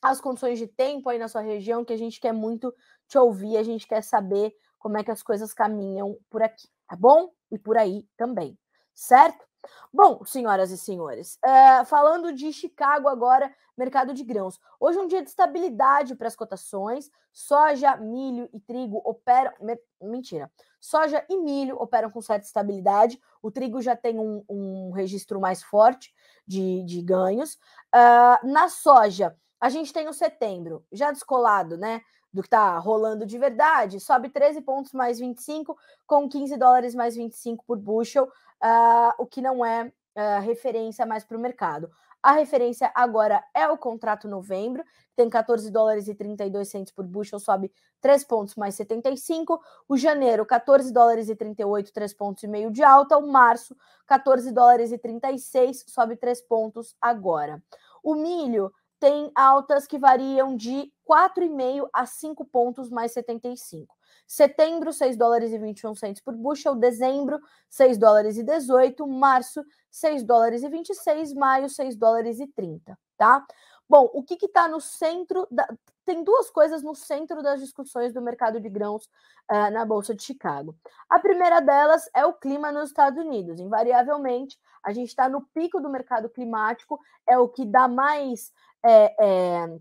as 0.00 0.20
condições 0.20 0.58
de 0.58 0.66
tempo 0.66 1.10
aí 1.10 1.18
na 1.18 1.28
sua 1.28 1.42
região, 1.42 1.84
que 1.84 1.92
a 1.92 1.98
gente 1.98 2.18
quer 2.18 2.32
muito 2.32 2.74
te 3.06 3.18
ouvir, 3.18 3.58
a 3.58 3.62
gente 3.62 3.86
quer 3.86 4.02
saber 4.02 4.54
como 4.82 4.98
é 4.98 5.04
que 5.04 5.12
as 5.12 5.22
coisas 5.22 5.54
caminham 5.54 6.18
por 6.28 6.42
aqui, 6.42 6.68
tá 6.88 6.96
bom? 6.96 7.30
E 7.50 7.56
por 7.56 7.78
aí 7.78 8.04
também, 8.16 8.58
certo? 8.92 9.44
Bom, 9.92 10.24
senhoras 10.24 10.72
e 10.72 10.76
senhores, 10.76 11.38
uh, 11.44 11.84
falando 11.84 12.32
de 12.32 12.52
Chicago 12.52 13.08
agora, 13.08 13.54
mercado 13.78 14.12
de 14.12 14.24
grãos. 14.24 14.58
Hoje 14.80 14.98
é 14.98 15.00
um 15.00 15.06
dia 15.06 15.22
de 15.22 15.28
estabilidade 15.28 16.16
para 16.16 16.26
as 16.26 16.34
cotações. 16.34 17.08
Soja, 17.32 17.96
milho 17.96 18.48
e 18.52 18.58
trigo 18.58 19.00
operam. 19.04 19.52
Mentira. 20.00 20.50
Soja 20.80 21.24
e 21.28 21.36
milho 21.36 21.76
operam 21.76 22.10
com 22.10 22.20
certa 22.20 22.44
estabilidade. 22.44 23.20
O 23.40 23.52
trigo 23.52 23.80
já 23.80 23.94
tem 23.94 24.18
um, 24.18 24.44
um 24.48 24.90
registro 24.90 25.40
mais 25.40 25.62
forte 25.62 26.12
de, 26.44 26.82
de 26.82 27.00
ganhos. 27.00 27.54
Uh, 27.94 28.44
na 28.52 28.68
soja, 28.68 29.36
a 29.62 29.68
gente 29.68 29.92
tem 29.92 30.08
o 30.08 30.12
setembro, 30.12 30.84
já 30.90 31.12
descolado, 31.12 31.78
né? 31.78 32.02
Do 32.32 32.42
que 32.42 32.48
está 32.48 32.76
rolando 32.78 33.24
de 33.24 33.38
verdade, 33.38 34.00
sobe 34.00 34.28
13 34.28 34.60
pontos 34.62 34.92
mais 34.92 35.20
25, 35.20 35.78
com 36.04 36.28
15 36.28 36.56
dólares 36.56 36.96
mais 36.96 37.14
25 37.14 37.64
por 37.64 37.78
bushel, 37.78 38.24
uh, 38.24 39.14
o 39.18 39.24
que 39.24 39.40
não 39.40 39.64
é 39.64 39.84
uh, 39.84 40.40
referência 40.40 41.06
mais 41.06 41.22
para 41.22 41.36
o 41.36 41.40
mercado. 41.40 41.88
A 42.20 42.32
referência 42.32 42.90
agora 42.92 43.44
é 43.54 43.68
o 43.68 43.78
contrato 43.78 44.26
novembro, 44.26 44.82
tem 45.14 45.30
14 45.30 45.70
dólares 45.70 46.08
e 46.08 46.14
32 46.16 46.68
centos 46.68 46.92
por 46.92 47.04
bushel, 47.04 47.38
sobe 47.38 47.72
3 48.00 48.24
pontos 48.24 48.56
mais 48.56 48.74
75. 48.74 49.60
O 49.88 49.96
janeiro, 49.96 50.44
14 50.44 50.92
dólares 50.92 51.28
e 51.28 51.36
38, 51.36 51.92
3 51.92 52.14
pontos 52.14 52.42
e 52.42 52.48
meio 52.48 52.68
de 52.72 52.82
alta. 52.82 53.16
O 53.16 53.30
março, 53.30 53.76
14 54.06 54.50
dólares 54.50 54.90
e 54.90 54.98
36, 54.98 55.84
sobe 55.86 56.16
3 56.16 56.40
pontos 56.42 56.96
agora. 57.00 57.62
O 58.02 58.16
milho 58.16 58.72
tem 59.02 59.32
altas 59.34 59.84
que 59.84 59.98
variam 59.98 60.54
de 60.54 60.92
4,5 61.04 61.88
a 61.92 62.06
5 62.06 62.44
pontos 62.44 62.88
mais 62.88 63.10
75. 63.10 63.92
Setembro, 64.28 64.92
6 64.92 65.16
dólares 65.16 65.52
e 65.52 65.58
21 65.58 65.96
centos 65.96 66.22
por 66.22 66.36
bushel. 66.36 66.76
Dezembro, 66.76 67.40
6 67.68 67.98
dólares 67.98 68.38
e 68.38 68.44
18. 68.44 69.04
Março, 69.08 69.64
6 69.90 70.22
dólares 70.22 70.62
e 70.62 70.68
26. 70.68 71.34
Maio, 71.34 71.68
6 71.68 71.96
dólares 71.96 72.38
e 72.38 72.46
30, 72.46 72.96
tá? 73.18 73.44
Bom, 73.88 74.08
o 74.14 74.22
que 74.22 74.38
está 74.46 74.68
no 74.68 74.80
centro? 74.80 75.48
Da... 75.50 75.66
Tem 76.04 76.22
duas 76.22 76.48
coisas 76.48 76.80
no 76.80 76.94
centro 76.94 77.42
das 77.42 77.60
discussões 77.60 78.12
do 78.12 78.22
mercado 78.22 78.60
de 78.60 78.68
grãos 78.68 79.06
uh, 79.50 79.70
na 79.72 79.84
Bolsa 79.84 80.14
de 80.14 80.22
Chicago. 80.22 80.76
A 81.10 81.18
primeira 81.18 81.60
delas 81.60 82.08
é 82.14 82.24
o 82.24 82.32
clima 82.32 82.70
nos 82.70 82.90
Estados 82.90 83.18
Unidos. 83.18 83.58
Invariavelmente, 83.58 84.58
a 84.82 84.92
gente 84.92 85.08
está 85.08 85.28
no 85.28 85.42
pico 85.54 85.80
do 85.80 85.90
mercado 85.90 86.28
climático, 86.28 87.00
é 87.26 87.38
o 87.38 87.48
que 87.48 87.64
dá 87.64 87.86
mais 87.86 88.52
é, 88.84 89.14
é, 89.20 89.78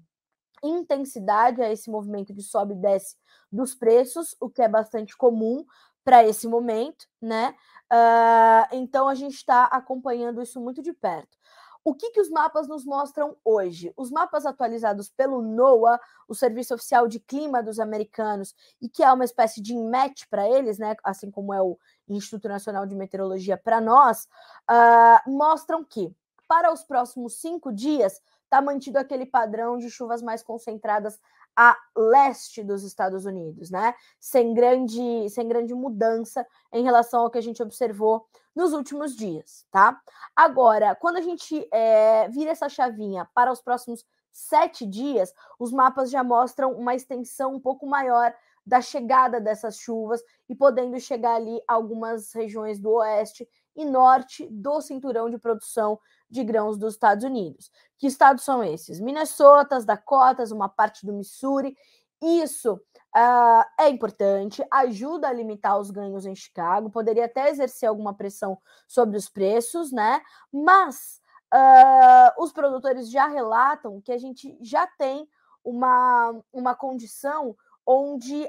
intensidade 0.64 1.62
a 1.62 1.72
esse 1.72 1.90
movimento 1.90 2.34
de 2.34 2.42
sobe 2.42 2.74
e 2.74 2.78
desce 2.78 3.16
dos 3.52 3.76
preços, 3.76 4.36
o 4.40 4.50
que 4.50 4.62
é 4.62 4.68
bastante 4.68 5.16
comum 5.18 5.66
para 6.04 6.26
esse 6.26 6.48
momento, 6.48 7.08
né? 7.22 7.56
Uh, 7.92 8.76
então 8.76 9.08
a 9.08 9.16
gente 9.16 9.36
está 9.36 9.66
acompanhando 9.66 10.42
isso 10.42 10.60
muito 10.60 10.82
de 10.82 10.94
perto. 10.94 11.38
O 11.84 11.96
que, 11.96 12.12
que 12.12 12.22
os 12.22 12.30
mapas 12.30 12.68
nos 12.68 12.86
mostram 12.86 13.36
hoje? 13.44 13.92
Os 13.98 14.12
mapas 14.12 14.46
atualizados 14.46 15.10
pelo 15.10 15.42
NOAA, 15.42 16.00
o 16.28 16.36
Serviço 16.36 16.76
Oficial 16.76 17.08
de 17.08 17.20
Clima 17.20 17.64
dos 17.64 17.80
Americanos, 17.80 18.54
e 18.80 18.88
que 18.88 19.04
é 19.04 19.12
uma 19.12 19.26
espécie 19.26 19.62
de 19.62 19.76
match 19.76 20.26
para 20.30 20.48
eles, 20.48 20.78
né? 20.78 20.96
Assim 21.04 21.32
como 21.32 21.54
é 21.54 21.62
o 21.62 21.78
Instituto 22.08 22.48
Nacional 22.48 22.86
de 22.86 22.96
Meteorologia 22.96 23.58
para 23.58 23.82
nós, 23.82 24.28
uh, 24.70 25.32
mostram 25.32 25.84
que 25.84 26.14
para 26.48 26.72
os 26.72 26.84
próximos 26.84 27.40
cinco 27.40 27.72
dias 27.72 28.22
está 28.52 28.62
mantido 28.62 29.00
aquele 29.00 29.26
padrão 29.26 29.78
de 29.78 29.90
chuvas 29.90 30.22
mais 30.22 30.44
concentradas 30.44 31.18
a 31.56 31.78
leste 31.96 32.62
dos 32.62 32.84
Estados 32.84 33.26
Unidos, 33.26 33.72
né? 33.72 33.96
Sem 34.20 34.54
grande, 34.54 35.30
sem 35.30 35.48
grande 35.48 35.74
mudança 35.74 36.46
em 36.74 36.84
relação 36.84 37.22
ao 37.22 37.32
que 37.32 37.38
a 37.38 37.42
gente 37.42 37.64
observou 37.64 38.28
nos 38.54 38.74
últimos 38.74 39.16
dias, 39.16 39.66
tá? 39.72 40.02
Agora, 40.36 40.94
quando 40.96 41.16
a 41.16 41.22
gente 41.22 41.66
é, 41.74 42.28
vira 42.28 42.52
essa 42.52 42.68
chavinha 42.68 43.28
para 43.34 43.52
os 43.52 43.62
próximos 43.62 44.06
sete 44.34 44.86
dias, 44.86 45.34
os 45.58 45.72
mapas 45.72 46.10
já 46.10 46.24
mostram 46.24 46.74
uma 46.74 46.94
extensão 46.94 47.56
um 47.56 47.60
pouco 47.60 47.86
maior 47.86 48.34
da 48.66 48.82
chegada 48.82 49.40
dessas 49.40 49.78
chuvas 49.78 50.22
e 50.50 50.56
podendo 50.56 51.00
chegar 51.00 51.36
ali 51.36 51.62
algumas 51.68 52.34
regiões 52.34 52.80
do 52.80 52.92
oeste 52.92 53.48
e 53.76 53.86
norte 53.86 54.48
do 54.50 54.82
cinturão 54.82 55.30
de 55.30 55.38
produção 55.38 56.00
de 56.30 56.44
grãos 56.44 56.78
dos 56.78 56.94
Estados 56.94 57.24
Unidos. 57.24 57.72
Que 57.98 58.08
estados 58.08 58.44
são 58.44 58.64
esses? 58.64 59.00
Minnesota, 59.00 59.80
Dakotas, 59.82 60.52
uma 60.52 60.70
parte 60.70 61.06
do 61.06 61.14
Missouri. 61.14 61.76
Isso 62.22 62.74
uh, 62.74 63.66
é 63.80 63.90
importante, 63.90 64.64
ajuda 64.72 65.28
a 65.28 65.34
limitar 65.34 65.80
os 65.80 65.90
ganhos 65.90 66.26
em 66.26 66.36
Chicago, 66.36 66.90
poderia 66.90 67.26
até 67.26 67.50
exercer 67.50 67.90
alguma 67.90 68.14
pressão 68.14 68.60
sobre 68.88 69.18
os 69.18 69.28
preços, 69.28 69.92
né? 69.92 70.22
Mas 70.52 71.20
uh, 71.54 72.44
os 72.44 72.52
produtores 72.52 73.10
já 73.10 73.28
relatam 73.28 74.00
que 74.02 74.12
a 74.12 74.18
gente 74.18 74.56
já 74.62 74.86
tem 74.86 75.28
uma, 75.64 76.40
uma 76.54 76.76
condição 76.76 77.56
onde, 77.86 78.48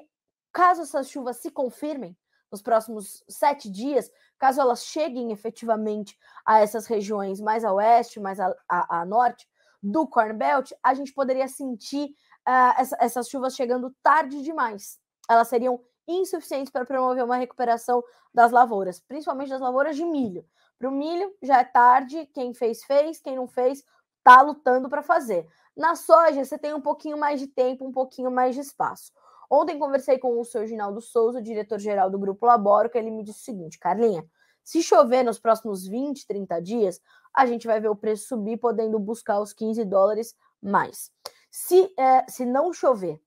caso 0.53 0.83
essas 0.83 1.09
chuvas 1.09 1.39
se 1.39 1.51
confirmem, 1.51 2.17
nos 2.51 2.61
próximos 2.61 3.25
sete 3.27 3.71
dias, 3.71 4.11
caso 4.43 4.61
elas 4.61 4.85
cheguem 4.85 5.31
efetivamente 5.31 6.19
a 6.45 6.59
essas 6.59 6.87
regiões 6.87 7.41
mais 7.41 7.65
a 7.65 7.73
oeste, 7.73 8.19
mais 8.19 8.41
a, 8.41 8.53
a, 8.69 9.03
a 9.03 9.05
norte 9.07 9.49
do 9.81 10.05
Corn 10.05 10.33
Belt, 10.33 10.73
a 10.83 10.95
gente 10.95 11.13
poderia 11.13 11.47
sentir 11.47 12.07
uh, 12.49 12.75
essa, 12.77 12.97
essas 12.99 13.29
chuvas 13.29 13.55
chegando 13.55 13.95
tarde 14.03 14.43
demais. 14.43 14.99
Elas 15.31 15.47
seriam 15.47 15.81
insuficientes 16.09 16.73
para 16.73 16.85
promover 16.85 17.23
uma 17.23 17.37
recuperação 17.37 18.03
das 18.35 18.51
lavouras, 18.51 18.99
principalmente 18.99 19.51
das 19.51 19.61
lavouras 19.61 19.95
de 19.95 20.05
milho. 20.05 20.45
Para 20.77 20.89
o 20.89 20.93
milho 20.93 21.33
já 21.41 21.61
é 21.61 21.65
tarde, 21.65 22.27
quem 22.35 22.53
fez, 22.53 22.83
fez, 22.83 23.21
quem 23.21 23.37
não 23.37 23.47
fez, 23.47 23.85
está 24.19 24.43
lutando 24.43 24.89
para 24.89 25.05
fazer. 25.05 25.47
Na 25.77 25.95
soja, 25.95 26.45
você 26.45 26.59
tem 26.59 26.75
um 26.75 26.81
pouquinho 26.81 27.17
mais 27.17 27.39
de 27.39 27.47
tempo, 27.47 27.87
um 27.87 27.93
pouquinho 27.93 28.29
mais 28.29 28.57
de 28.57 28.63
espaço. 28.63 29.13
Ontem 29.55 29.79
conversei 29.79 30.19
com 30.19 30.41
o 30.41 30.45
seu 30.47 30.67
Ginaldo 30.67 30.99
Souza, 31.03 31.43
diretor-geral 31.43 32.09
do 32.09 32.19
Grupo 32.19 32.47
Laboro, 32.47 32.89
que 32.89 32.97
ele 32.97 33.11
me 33.11 33.23
disse 33.23 33.41
o 33.41 33.45
seguinte, 33.45 33.79
Carlinha, 33.79 34.25
se 34.65 34.83
chover 34.83 35.23
nos 35.23 35.39
próximos 35.39 35.87
20, 35.87 36.27
30 36.27 36.63
dias, 36.63 37.03
a 37.35 37.45
gente 37.45 37.67
vai 37.67 37.79
ver 37.79 37.91
o 37.91 37.95
preço 37.95 38.29
subir, 38.29 38.57
podendo 38.57 38.99
buscar 38.99 39.41
os 39.41 39.53
15 39.53 39.85
dólares 39.85 40.35
mais. 40.63 41.11
Se, 41.51 41.93
é, 41.99 42.25
se 42.31 42.47
não 42.47 42.73
chover, 42.73 43.21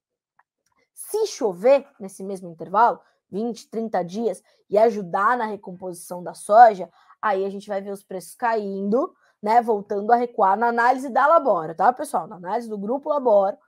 se 0.96 1.28
chover 1.28 1.88
nesse 2.00 2.24
mesmo 2.24 2.50
intervalo, 2.50 3.00
20, 3.30 3.70
30 3.70 4.04
dias, 4.04 4.44
e 4.68 4.80
ajudar 4.80 5.38
na 5.38 5.46
recomposição 5.46 6.24
da 6.24 6.34
soja, 6.34 6.90
aí 7.22 7.46
a 7.46 7.52
gente 7.52 7.68
vai 7.68 7.82
ver 7.82 7.92
os 7.92 8.04
preços 8.04 8.34
caindo, 8.34 9.14
né? 9.40 9.62
Voltando 9.62 10.12
a 10.12 10.16
recuar 10.16 10.58
na 10.58 10.70
análise 10.70 11.08
da 11.08 11.28
Labora, 11.28 11.76
tá, 11.76 11.94
pessoal? 11.94 12.26
Na 12.26 12.38
análise 12.38 12.68
do 12.68 12.80
grupo 12.80 13.10
Labora, 13.10 13.60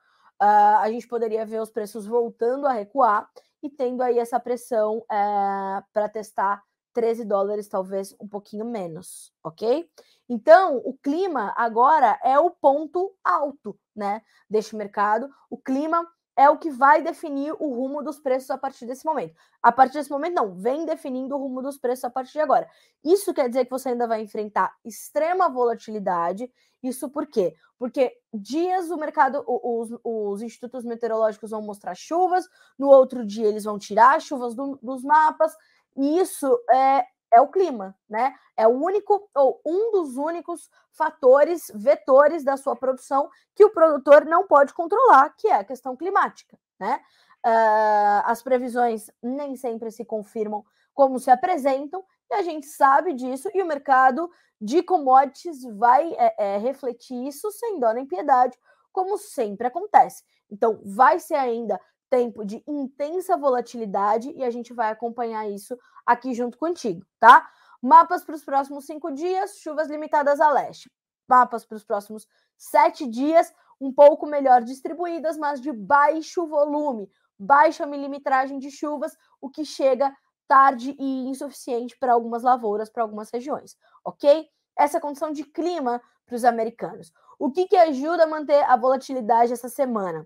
uh, 0.42 0.80
a 0.80 0.90
gente 0.92 1.08
poderia 1.08 1.46
ver 1.46 1.62
os 1.62 1.70
preços 1.70 2.06
voltando 2.06 2.68
a 2.68 2.74
recuar 2.74 3.30
e 3.62 3.70
tendo 3.70 4.02
aí 4.02 4.20
essa 4.20 4.40
pressão 4.40 5.00
uh, 5.00 5.06
eh, 5.12 5.84
para 5.92 6.08
testar 6.08 6.64
13 6.94 7.26
dólares, 7.26 7.68
talvez 7.68 8.16
um 8.20 8.28
pouquinho 8.28 8.66
menos, 8.66 9.32
ok? 9.44 9.90
Então, 10.30 10.78
o 10.78 10.98
clima 10.98 11.54
agora 11.56 12.20
é 12.24 12.40
o 12.40 12.50
ponto 12.52 13.16
alto, 13.24 13.78
né, 13.96 14.22
deste 14.50 14.76
mercado. 14.76 15.30
O 15.50 15.58
clima 15.58 16.08
é 16.38 16.48
o 16.50 16.58
que 16.58 16.70
vai 16.70 17.02
definir 17.02 17.52
o 17.54 17.74
rumo 17.74 18.04
dos 18.04 18.20
preços 18.20 18.52
a 18.52 18.58
partir 18.58 18.86
desse 18.86 19.04
momento. 19.04 19.36
A 19.62 19.72
partir 19.72 19.96
desse 19.96 20.12
momento, 20.12 20.36
não, 20.36 20.56
vem 20.56 20.86
definindo 20.86 21.36
o 21.36 21.40
rumo 21.40 21.64
dos 21.64 21.80
preços 21.80 22.06
a 22.06 22.12
partir 22.12 22.34
de 22.34 22.42
agora. 22.42 22.70
Isso 23.04 23.34
quer 23.34 23.50
dizer 23.50 23.66
que 23.66 23.72
você 23.72 23.90
ainda 23.90 24.08
vai 24.08 24.22
enfrentar 24.22 24.72
extrema 24.86 25.50
volatilidade. 25.50 26.50
Isso 26.84 27.10
por 27.10 27.26
quê? 27.26 27.56
Porque 27.80 28.16
dias 28.32 28.92
o 28.92 28.98
mercado, 28.98 29.44
os, 29.48 29.90
os 30.04 30.42
institutos 30.44 30.86
meteorológicos 30.86 31.50
vão 31.50 31.62
mostrar 31.64 31.96
chuvas, 31.96 32.48
no 32.78 32.88
outro 32.88 33.26
dia 33.26 33.48
eles 33.48 33.64
vão 33.64 33.80
tirar 33.80 34.22
chuvas 34.22 34.54
do, 34.54 34.80
dos 34.82 35.04
mapas, 35.04 35.54
e 35.96 36.20
isso 36.20 36.48
é, 36.72 37.04
é 37.38 37.42
o 37.42 37.48
clima, 37.48 37.96
né? 38.10 38.36
É 38.56 38.68
o 38.68 38.72
único 38.72 39.30
ou 39.36 39.62
um 39.66 39.92
dos 39.92 40.18
únicos 40.18 40.70
fatores, 40.92 41.72
vetores 41.74 42.44
da 42.44 42.58
sua 42.58 42.76
produção 42.76 43.30
que 43.56 43.64
o 43.64 43.70
produtor 43.70 44.26
não 44.26 44.48
pode 44.48 44.74
controlar, 44.74 45.30
que 45.38 45.48
é 45.48 45.56
a 45.56 45.64
questão 45.64 45.96
climática, 45.96 46.58
né? 46.80 47.00
Uh, 47.46 48.22
as 48.26 48.42
previsões 48.42 49.10
nem 49.22 49.56
sempre 49.56 49.92
se 49.92 50.04
confirmam 50.04 50.66
como 50.94 51.20
se 51.20 51.30
apresentam, 51.30 52.04
e 52.30 52.34
a 52.34 52.42
gente 52.42 52.66
sabe 52.66 53.14
disso, 53.14 53.50
e 53.54 53.62
o 53.62 53.66
mercado 53.66 54.30
de 54.60 54.82
commodities 54.82 55.64
vai 55.78 56.12
é, 56.14 56.36
é, 56.38 56.58
refletir 56.58 57.28
isso 57.28 57.52
sem 57.52 57.80
dó 57.80 57.94
nem 57.94 58.08
piedade, 58.08 58.58
como 58.92 59.18
sempre 59.18 59.68
acontece. 59.68 60.24
Então, 60.50 60.82
vai 60.84 61.20
ser 61.20 61.36
ainda 61.36 61.80
tempo 62.10 62.46
de 62.46 62.64
intensa 62.68 63.38
volatilidade 63.38 64.32
e 64.36 64.44
a 64.44 64.50
gente 64.50 64.74
vai 64.74 64.90
acompanhar 64.92 65.50
isso 65.50 65.78
aqui 66.06 66.34
junto 66.34 66.58
contigo, 66.58 67.06
tá? 67.20 67.48
Mapas 67.82 68.24
para 68.24 68.36
os 68.36 68.44
próximos 68.44 68.86
cinco 68.86 69.12
dias, 69.12 69.58
chuvas 69.58 69.88
limitadas 69.90 70.40
a 70.40 70.52
leste. 70.52 70.92
Mapas 71.28 71.66
para 71.66 71.76
os 71.76 71.84
próximos 71.84 72.28
sete 72.58 73.08
dias, 73.08 73.54
um 73.80 73.94
pouco 73.94 74.26
melhor 74.26 74.64
distribuídas, 74.64 75.38
mas 75.38 75.62
de 75.62 75.72
baixo 75.72 76.48
volume, 76.48 77.10
baixa 77.38 77.86
milimetragem 77.86 78.58
de 78.58 78.72
chuvas, 78.72 79.16
o 79.40 79.50
que 79.50 79.64
chega 79.64 80.16
tarde 80.48 80.96
e 80.98 81.28
insuficiente 81.28 81.98
para 82.00 82.14
algumas 82.14 82.42
lavouras, 82.42 82.90
para 82.90 83.04
algumas 83.04 83.30
regiões, 83.30 83.76
ok? 84.04 84.48
Essa 84.78 84.98
é 84.98 85.02
condição 85.02 85.32
de 85.32 85.44
clima 85.44 86.02
para 86.26 86.36
os 86.36 86.46
americanos. 86.46 87.12
O 87.38 87.52
que, 87.52 87.68
que 87.68 87.76
ajuda 87.76 88.24
a 88.24 88.28
manter 88.28 88.64
a 88.64 88.76
volatilidade 88.76 89.54
essa 89.54 89.70
semana? 89.70 90.26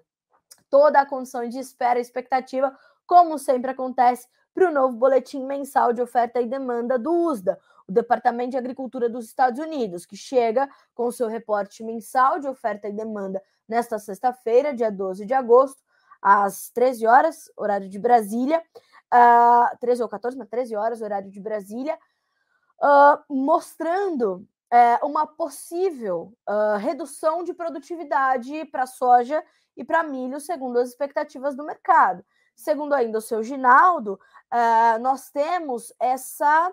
Toda 0.70 1.02
a 1.02 1.06
condição 1.06 1.48
de 1.48 1.60
espera 1.60 2.00
e 2.00 2.02
expectativa, 2.02 2.78
como 3.06 3.38
sempre 3.38 3.72
acontece, 3.72 4.28
para 4.54 4.70
o 4.70 4.74
novo 4.74 4.96
boletim 4.98 5.46
mensal 5.46 5.94
de 5.94 6.02
oferta 6.02 6.42
e 6.42 6.46
demanda 6.46 7.00
do 7.00 7.12
USDA, 7.12 7.60
o 7.88 7.92
Departamento 7.92 8.52
de 8.52 8.58
Agricultura 8.58 9.10
dos 9.10 9.26
Estados 9.26 9.60
Unidos, 9.60 10.06
que 10.06 10.16
chega 10.16 10.70
com 10.94 11.10
seu 11.12 11.28
reporte 11.28 11.84
mensal 11.84 12.40
de 12.40 12.48
oferta 12.48 12.88
e 12.88 12.94
demanda 12.94 13.42
nesta 13.68 13.98
sexta-feira, 13.98 14.74
dia 14.74 14.92
12 14.92 15.26
de 15.26 15.34
agosto, 15.34 15.82
às 16.22 16.70
13 16.70 17.08
horas, 17.08 17.52
horário 17.58 17.90
de 17.90 17.98
Brasília, 17.98 18.60
uh, 18.60 19.12
ah, 19.12 19.78
13 19.80 20.04
ou 20.04 20.10
14, 20.10 20.38
mas 20.38 20.50
13 20.50 20.76
horas, 20.76 21.02
horário 21.02 21.32
de 21.32 21.40
Brasília, 21.40 21.98
uh, 22.82 23.34
mostrando 23.34 24.48
uh, 24.72 25.06
uma 25.06 25.26
possível 25.26 26.34
uh, 26.48 26.78
redução 26.78 27.44
de 27.44 27.54
produtividade 27.54 28.66
para 28.66 28.86
soja 28.86 29.44
e 29.76 29.84
para 29.84 30.04
milho, 30.04 30.40
segundo 30.40 30.80
as 30.80 30.90
expectativas 30.90 31.56
do 31.56 31.66
mercado. 31.66 32.24
Segundo 32.56 32.94
ainda 32.94 33.18
o 33.18 33.22
seu 33.22 33.42
Ginaldo, 33.42 34.20
nós 35.00 35.30
temos 35.32 35.94
essa 36.00 36.72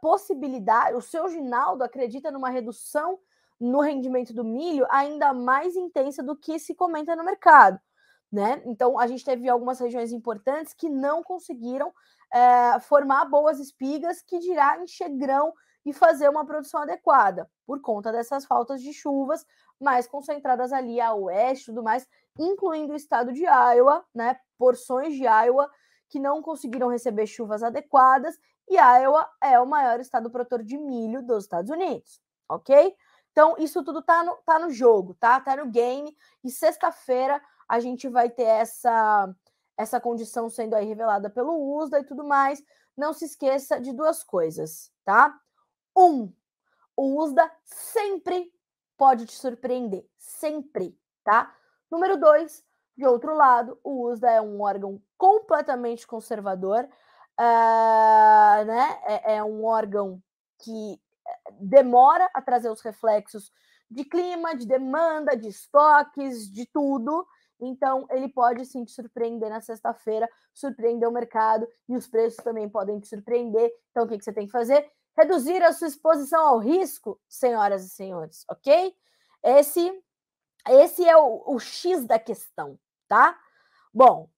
possibilidade, 0.00 0.96
o 0.96 1.00
seu 1.00 1.28
Ginaldo 1.28 1.82
acredita 1.82 2.30
numa 2.30 2.48
redução 2.48 3.18
no 3.60 3.80
rendimento 3.80 4.32
do 4.32 4.44
milho 4.44 4.86
ainda 4.90 5.32
mais 5.32 5.76
intensa 5.76 6.22
do 6.22 6.36
que 6.36 6.58
se 6.58 6.74
comenta 6.74 7.16
no 7.16 7.24
mercado 7.24 7.80
né? 8.30 8.60
Então 8.66 8.98
a 8.98 9.06
gente 9.06 9.24
teve 9.24 9.48
algumas 9.48 9.78
regiões 9.78 10.12
importantes 10.12 10.74
que 10.74 10.88
não 10.88 11.22
conseguiram 11.22 11.92
é, 12.32 12.80
formar 12.80 13.24
boas 13.26 13.58
espigas 13.60 14.20
que 14.20 14.38
dirá 14.38 14.78
encher 14.78 15.08
grão 15.10 15.52
e 15.84 15.92
fazer 15.92 16.28
uma 16.28 16.44
produção 16.44 16.82
adequada 16.82 17.48
por 17.64 17.80
conta 17.80 18.10
dessas 18.10 18.44
faltas 18.44 18.82
de 18.82 18.92
chuvas 18.92 19.46
mais 19.80 20.06
concentradas 20.06 20.72
ali 20.72 21.00
a 21.00 21.14
oeste 21.14 21.64
e 21.64 21.66
tudo 21.66 21.82
mais, 21.82 22.06
incluindo 22.38 22.92
o 22.92 22.96
estado 22.96 23.32
de 23.32 23.44
Iowa, 23.44 24.04
né? 24.14 24.38
Porções 24.58 25.14
de 25.14 25.24
Iowa 25.24 25.70
que 26.08 26.18
não 26.18 26.40
conseguiram 26.40 26.88
receber 26.88 27.26
chuvas 27.26 27.62
adequadas 27.62 28.38
e 28.68 28.76
Iowa 28.76 29.28
é 29.42 29.60
o 29.60 29.66
maior 29.66 30.00
estado 30.00 30.30
produtor 30.30 30.62
de 30.62 30.76
milho 30.76 31.22
dos 31.22 31.44
Estados 31.44 31.70
Unidos, 31.70 32.20
ok? 32.48 32.94
Então, 33.30 33.54
isso 33.58 33.84
tudo 33.84 34.02
tá 34.02 34.24
no, 34.24 34.34
tá 34.46 34.58
no 34.58 34.70
jogo, 34.70 35.14
tá? 35.14 35.38
Tá 35.38 35.56
no 35.56 35.70
game. 35.70 36.16
E 36.42 36.50
sexta-feira 36.50 37.40
a 37.68 37.78
gente 37.78 38.08
vai 38.08 38.30
ter 38.30 38.44
essa, 38.44 39.32
essa 39.76 40.00
condição 40.00 40.48
sendo 40.48 40.74
aí 40.74 40.86
revelada 40.86 41.28
pelo 41.28 41.76
USDA 41.76 42.00
e 42.00 42.04
tudo 42.04 42.24
mais. 42.24 42.62
Não 42.96 43.12
se 43.12 43.26
esqueça 43.26 43.78
de 43.78 43.92
duas 43.92 44.24
coisas, 44.24 44.90
tá? 45.04 45.38
Um, 45.94 46.32
o 46.96 47.22
USDA 47.22 47.50
sempre 47.62 48.50
pode 48.96 49.26
te 49.26 49.34
surpreender, 49.34 50.04
sempre, 50.18 50.98
tá? 51.24 51.54
Número 51.90 52.18
dois, 52.18 52.64
de 52.96 53.06
outro 53.06 53.34
lado, 53.34 53.78
o 53.84 54.08
USDA 54.08 54.30
é 54.30 54.40
um 54.40 54.60
órgão 54.62 55.00
completamente 55.18 56.06
conservador, 56.06 56.84
uh, 57.38 58.64
né? 58.64 59.00
É, 59.04 59.36
é 59.36 59.44
um 59.44 59.64
órgão 59.64 60.22
que 60.58 60.94
eh, 60.94 61.52
demora 61.60 62.28
a 62.32 62.40
trazer 62.40 62.70
os 62.70 62.80
reflexos 62.80 63.52
de 63.90 64.04
clima, 64.04 64.56
de 64.56 64.66
demanda, 64.66 65.36
de 65.36 65.48
estoques, 65.48 66.50
de 66.50 66.66
tudo. 66.66 67.26
Então, 67.60 68.06
ele 68.10 68.28
pode 68.28 68.64
sim 68.64 68.84
te 68.84 68.92
surpreender 68.92 69.48
na 69.48 69.60
sexta-feira, 69.60 70.28
surpreender 70.52 71.08
o 71.08 71.12
mercado 71.12 71.68
e 71.88 71.96
os 71.96 72.06
preços 72.06 72.42
também 72.42 72.68
podem 72.68 72.98
te 72.98 73.08
surpreender. 73.08 73.70
Então, 73.90 74.04
o 74.04 74.08
que, 74.08 74.18
que 74.18 74.24
você 74.24 74.32
tem 74.32 74.46
que 74.46 74.52
fazer? 74.52 74.90
Reduzir 75.16 75.62
a 75.62 75.72
sua 75.72 75.88
exposição 75.88 76.46
ao 76.46 76.58
risco, 76.58 77.18
senhoras 77.28 77.84
e 77.84 77.88
senhores, 77.88 78.44
ok? 78.48 78.94
Esse, 79.42 80.02
esse 80.68 81.08
é 81.08 81.16
o, 81.16 81.42
o 81.46 81.58
X 81.58 82.04
da 82.04 82.18
questão, 82.18 82.78
tá? 83.08 83.38
Bom, 83.92 84.28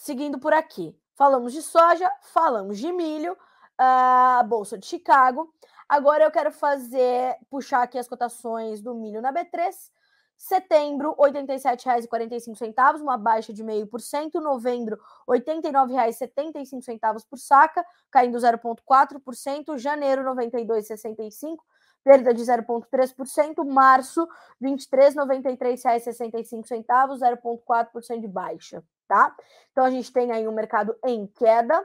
seguindo 0.00 0.38
por 0.38 0.52
aqui, 0.52 0.98
falamos 1.14 1.52
de 1.52 1.62
soja, 1.62 2.10
falamos 2.22 2.78
de 2.78 2.90
milho, 2.92 3.36
a 3.76 4.42
Bolsa 4.46 4.78
de 4.78 4.86
Chicago. 4.86 5.52
Agora 5.88 6.24
eu 6.24 6.30
quero 6.30 6.50
fazer, 6.50 7.36
puxar 7.50 7.82
aqui 7.82 7.98
as 7.98 8.08
cotações 8.08 8.80
do 8.80 8.94
milho 8.94 9.20
na 9.20 9.32
B3 9.32 9.74
Setembro, 10.36 11.16
R$ 11.18 11.32
87,45, 11.32 13.00
uma 13.00 13.16
baixa 13.16 13.52
de 13.52 13.64
0,5%. 13.64 14.40
Novembro, 14.40 14.96
R$ 15.28 15.40
89,75 15.40 17.24
por 17.28 17.38
saca, 17.38 17.84
caindo 18.10 18.38
0,4%. 18.38 19.76
Janeiro, 19.78 20.22
R$ 20.22 20.28
92,65, 20.48 21.56
perda 22.04 22.34
de 22.34 22.42
0,3%. 22.42 23.64
Março, 23.64 24.28
R$ 24.60 24.70
23,93,65, 24.70 27.18
0,4% 27.18 28.20
de 28.20 28.28
baixa, 28.28 28.84
tá? 29.08 29.34
Então 29.72 29.84
a 29.84 29.90
gente 29.90 30.12
tem 30.12 30.30
aí 30.32 30.46
um 30.46 30.52
mercado 30.52 30.94
em 31.04 31.26
queda 31.26 31.84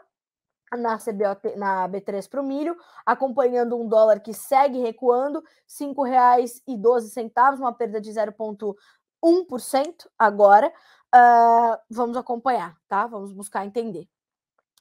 na 0.78 0.98
CBOT, 0.98 1.56
na 1.56 1.88
B3 1.88 2.28
para 2.30 2.42
o 2.42 2.46
milho, 2.46 2.78
acompanhando 3.06 3.80
um 3.80 3.88
dólar 3.88 4.20
que 4.20 4.34
segue 4.34 4.80
recuando, 4.80 5.40
R$ 5.40 5.46
5,12, 5.68 7.60
uma 7.60 7.74
perda 7.74 8.00
de 8.00 8.12
0,1% 8.12 10.08
agora. 10.18 10.72
Uh, 11.14 11.78
vamos 11.90 12.16
acompanhar, 12.16 12.78
tá? 12.88 13.06
Vamos 13.06 13.34
buscar 13.34 13.66
entender. 13.66 14.08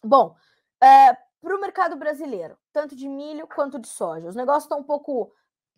Bom, 0.02 0.36
uh, 0.82 1.16
para 1.42 1.56
o 1.56 1.60
mercado 1.60 1.96
brasileiro, 1.96 2.56
tanto 2.72 2.94
de 2.94 3.08
milho 3.08 3.48
quanto 3.48 3.78
de 3.78 3.88
soja, 3.88 4.28
os 4.28 4.36
negócios 4.36 4.64
estão 4.64 4.78
um 4.80 4.84
pouco 4.84 5.32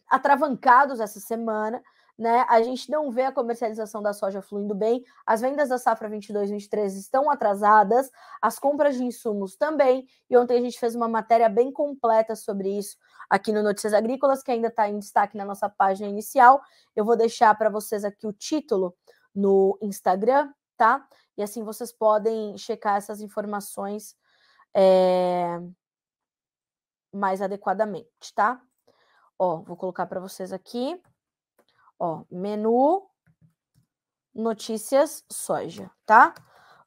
atravancados 0.08 1.00
essa 1.00 1.20
semana 1.20 1.82
né? 2.18 2.44
A 2.48 2.62
gente 2.62 2.90
não 2.90 3.10
vê 3.10 3.22
a 3.22 3.32
comercialização 3.32 4.02
da 4.02 4.12
soja 4.12 4.42
fluindo 4.42 4.74
bem, 4.74 5.04
as 5.26 5.40
vendas 5.40 5.68
da 5.68 5.78
safra 5.78 6.08
22-23 6.08 6.86
estão 6.96 7.30
atrasadas, 7.30 8.10
as 8.40 8.58
compras 8.58 8.96
de 8.96 9.04
insumos 9.04 9.56
também. 9.56 10.06
E 10.28 10.36
ontem 10.36 10.58
a 10.58 10.60
gente 10.60 10.78
fez 10.78 10.94
uma 10.94 11.08
matéria 11.08 11.48
bem 11.48 11.72
completa 11.72 12.36
sobre 12.36 12.68
isso 12.78 12.96
aqui 13.28 13.52
no 13.52 13.62
Notícias 13.62 13.94
Agrícolas, 13.94 14.42
que 14.42 14.50
ainda 14.50 14.68
está 14.68 14.88
em 14.88 14.98
destaque 14.98 15.36
na 15.36 15.44
nossa 15.44 15.68
página 15.68 16.08
inicial. 16.08 16.60
Eu 16.94 17.04
vou 17.04 17.16
deixar 17.16 17.54
para 17.56 17.70
vocês 17.70 18.04
aqui 18.04 18.26
o 18.26 18.32
título 18.32 18.94
no 19.34 19.78
Instagram, 19.80 20.52
tá? 20.76 21.06
E 21.36 21.42
assim 21.42 21.64
vocês 21.64 21.92
podem 21.92 22.56
checar 22.58 22.96
essas 22.96 23.20
informações 23.20 24.14
é, 24.74 25.58
mais 27.12 27.40
adequadamente, 27.42 28.34
tá? 28.34 28.60
Ó, 29.38 29.62
vou 29.62 29.76
colocar 29.76 30.06
para 30.06 30.20
vocês 30.20 30.52
aqui. 30.52 31.00
Ó, 32.04 32.24
menu 32.32 33.00
notícias 34.34 35.24
soja, 35.30 35.88
tá? 36.04 36.34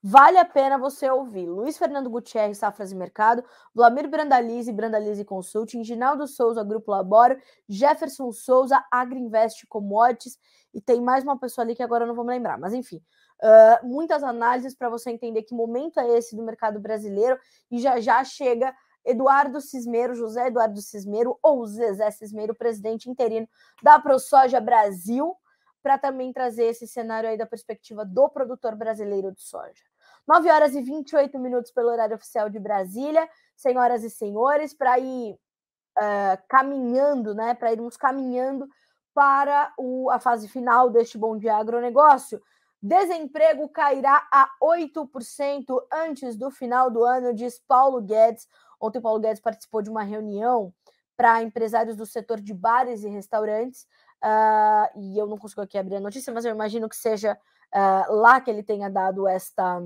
Vale 0.03 0.37
a 0.37 0.43
pena 0.43 0.77
você 0.77 1.09
ouvir 1.09 1.47
Luiz 1.47 1.77
Fernando 1.77 2.09
Gutierrez, 2.09 2.57
Safras 2.57 2.91
e 2.91 2.95
Mercado, 2.95 3.41
Vlamir 3.73 4.09
Brandalize, 4.09 4.73
Brandalize 4.73 5.23
Consulting, 5.23 5.85
Ginaldo 5.85 6.27
Souza, 6.27 6.65
Grupo 6.65 6.91
Laboro, 6.91 7.39
Jefferson 7.69 8.29
Souza, 8.33 8.83
Agriinvest 8.91 9.65
Commodities, 9.69 10.37
e 10.73 10.81
tem 10.81 10.99
mais 10.99 11.23
uma 11.23 11.39
pessoa 11.39 11.63
ali 11.63 11.75
que 11.75 11.81
agora 11.81 12.03
eu 12.03 12.09
não 12.09 12.15
vou 12.15 12.25
me 12.25 12.33
lembrar, 12.33 12.59
mas 12.59 12.73
enfim, 12.73 13.01
uh, 13.41 13.87
muitas 13.87 14.21
análises 14.21 14.75
para 14.75 14.89
você 14.89 15.11
entender 15.11 15.43
que 15.43 15.55
momento 15.55 15.97
é 15.97 16.09
esse 16.09 16.35
do 16.35 16.43
mercado 16.43 16.77
brasileiro, 16.77 17.39
e 17.71 17.79
já 17.79 18.01
já 18.01 18.21
chega 18.25 18.75
Eduardo 19.05 19.61
Cismeiro, 19.61 20.15
José 20.15 20.47
Eduardo 20.47 20.81
Cismeiro, 20.81 21.37
ou 21.41 21.65
Zezé 21.65 22.09
Cismeiro, 22.11 22.55
presidente 22.55 23.09
interino 23.09 23.47
da 23.83 23.99
ProSoja 23.99 24.59
Brasil, 24.59 25.35
para 25.83 25.97
também 25.99 26.33
trazer 26.33 26.65
esse 26.65 26.87
cenário 26.87 27.29
aí 27.29 27.37
da 27.37 27.45
perspectiva 27.45 28.03
do 28.03 28.27
produtor 28.27 28.75
brasileiro 28.75 29.31
de 29.31 29.41
soja. 29.41 29.83
9 30.27 30.49
horas 30.49 30.73
e 30.73 30.81
28 30.81 31.37
minutos 31.37 31.71
pelo 31.71 31.89
horário 31.89 32.15
oficial 32.15 32.49
de 32.49 32.59
Brasília, 32.59 33.29
senhoras 33.55 34.03
e 34.03 34.09
senhores, 34.09 34.73
para 34.73 34.97
ir 34.97 35.33
uh, 35.33 36.43
caminhando, 36.49 37.35
né, 37.35 37.53
para 37.53 37.71
irmos 37.71 37.95
caminhando 37.95 38.67
para 39.13 39.71
o, 39.77 40.09
a 40.09 40.19
fase 40.19 40.47
final 40.47 40.89
deste 40.89 41.17
Bom 41.17 41.37
Dia 41.37 41.55
Agronegócio. 41.55 42.41
Desemprego 42.81 43.69
cairá 43.69 44.27
a 44.31 44.49
8% 44.61 45.65
antes 45.91 46.35
do 46.35 46.51
final 46.51 46.91
do 46.91 47.03
ano, 47.03 47.33
diz 47.33 47.59
Paulo 47.59 48.01
Guedes, 48.01 48.47
Ontem 48.79 49.01
Paulo 49.01 49.19
Guedes 49.19 49.41
participou 49.41 49.81
de 49.81 49.89
uma 49.89 50.03
reunião 50.03 50.73
para 51.15 51.41
empresários 51.41 51.95
do 51.95 52.05
setor 52.05 52.41
de 52.41 52.53
bares 52.53 53.03
e 53.03 53.09
restaurantes, 53.09 53.87
uh, 54.23 54.99
e 54.99 55.17
eu 55.17 55.25
não 55.27 55.37
consigo 55.37 55.61
aqui 55.61 55.77
abrir 55.77 55.95
a 55.95 56.01
notícia, 56.01 56.33
mas 56.33 56.45
eu 56.45 56.51
imagino 56.51 56.89
que 56.89 56.95
seja 56.95 57.37
uh, 57.73 58.13
lá 58.13 58.41
que 58.41 58.49
ele 58.49 58.63
tenha 58.63 58.89
dado 58.89 59.27
esta, 59.27 59.81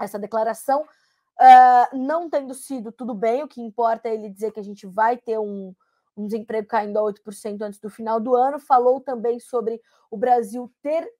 essa 0.00 0.18
declaração. 0.18 0.82
Uh, 0.82 1.96
não 1.96 2.30
tendo 2.30 2.54
sido 2.54 2.92
tudo 2.92 3.14
bem, 3.14 3.42
o 3.42 3.48
que 3.48 3.60
importa 3.60 4.08
é 4.08 4.14
ele 4.14 4.28
dizer 4.28 4.52
que 4.52 4.60
a 4.60 4.64
gente 4.64 4.86
vai 4.86 5.16
ter 5.16 5.38
um, 5.38 5.74
um 6.16 6.26
desemprego 6.26 6.68
caindo 6.68 6.98
a 6.98 7.02
8% 7.02 7.62
antes 7.62 7.80
do 7.80 7.90
final 7.90 8.20
do 8.20 8.34
ano. 8.34 8.60
Falou 8.60 9.00
também 9.00 9.40
sobre 9.40 9.80
o 10.10 10.16
Brasil 10.16 10.70
ter 10.82 11.10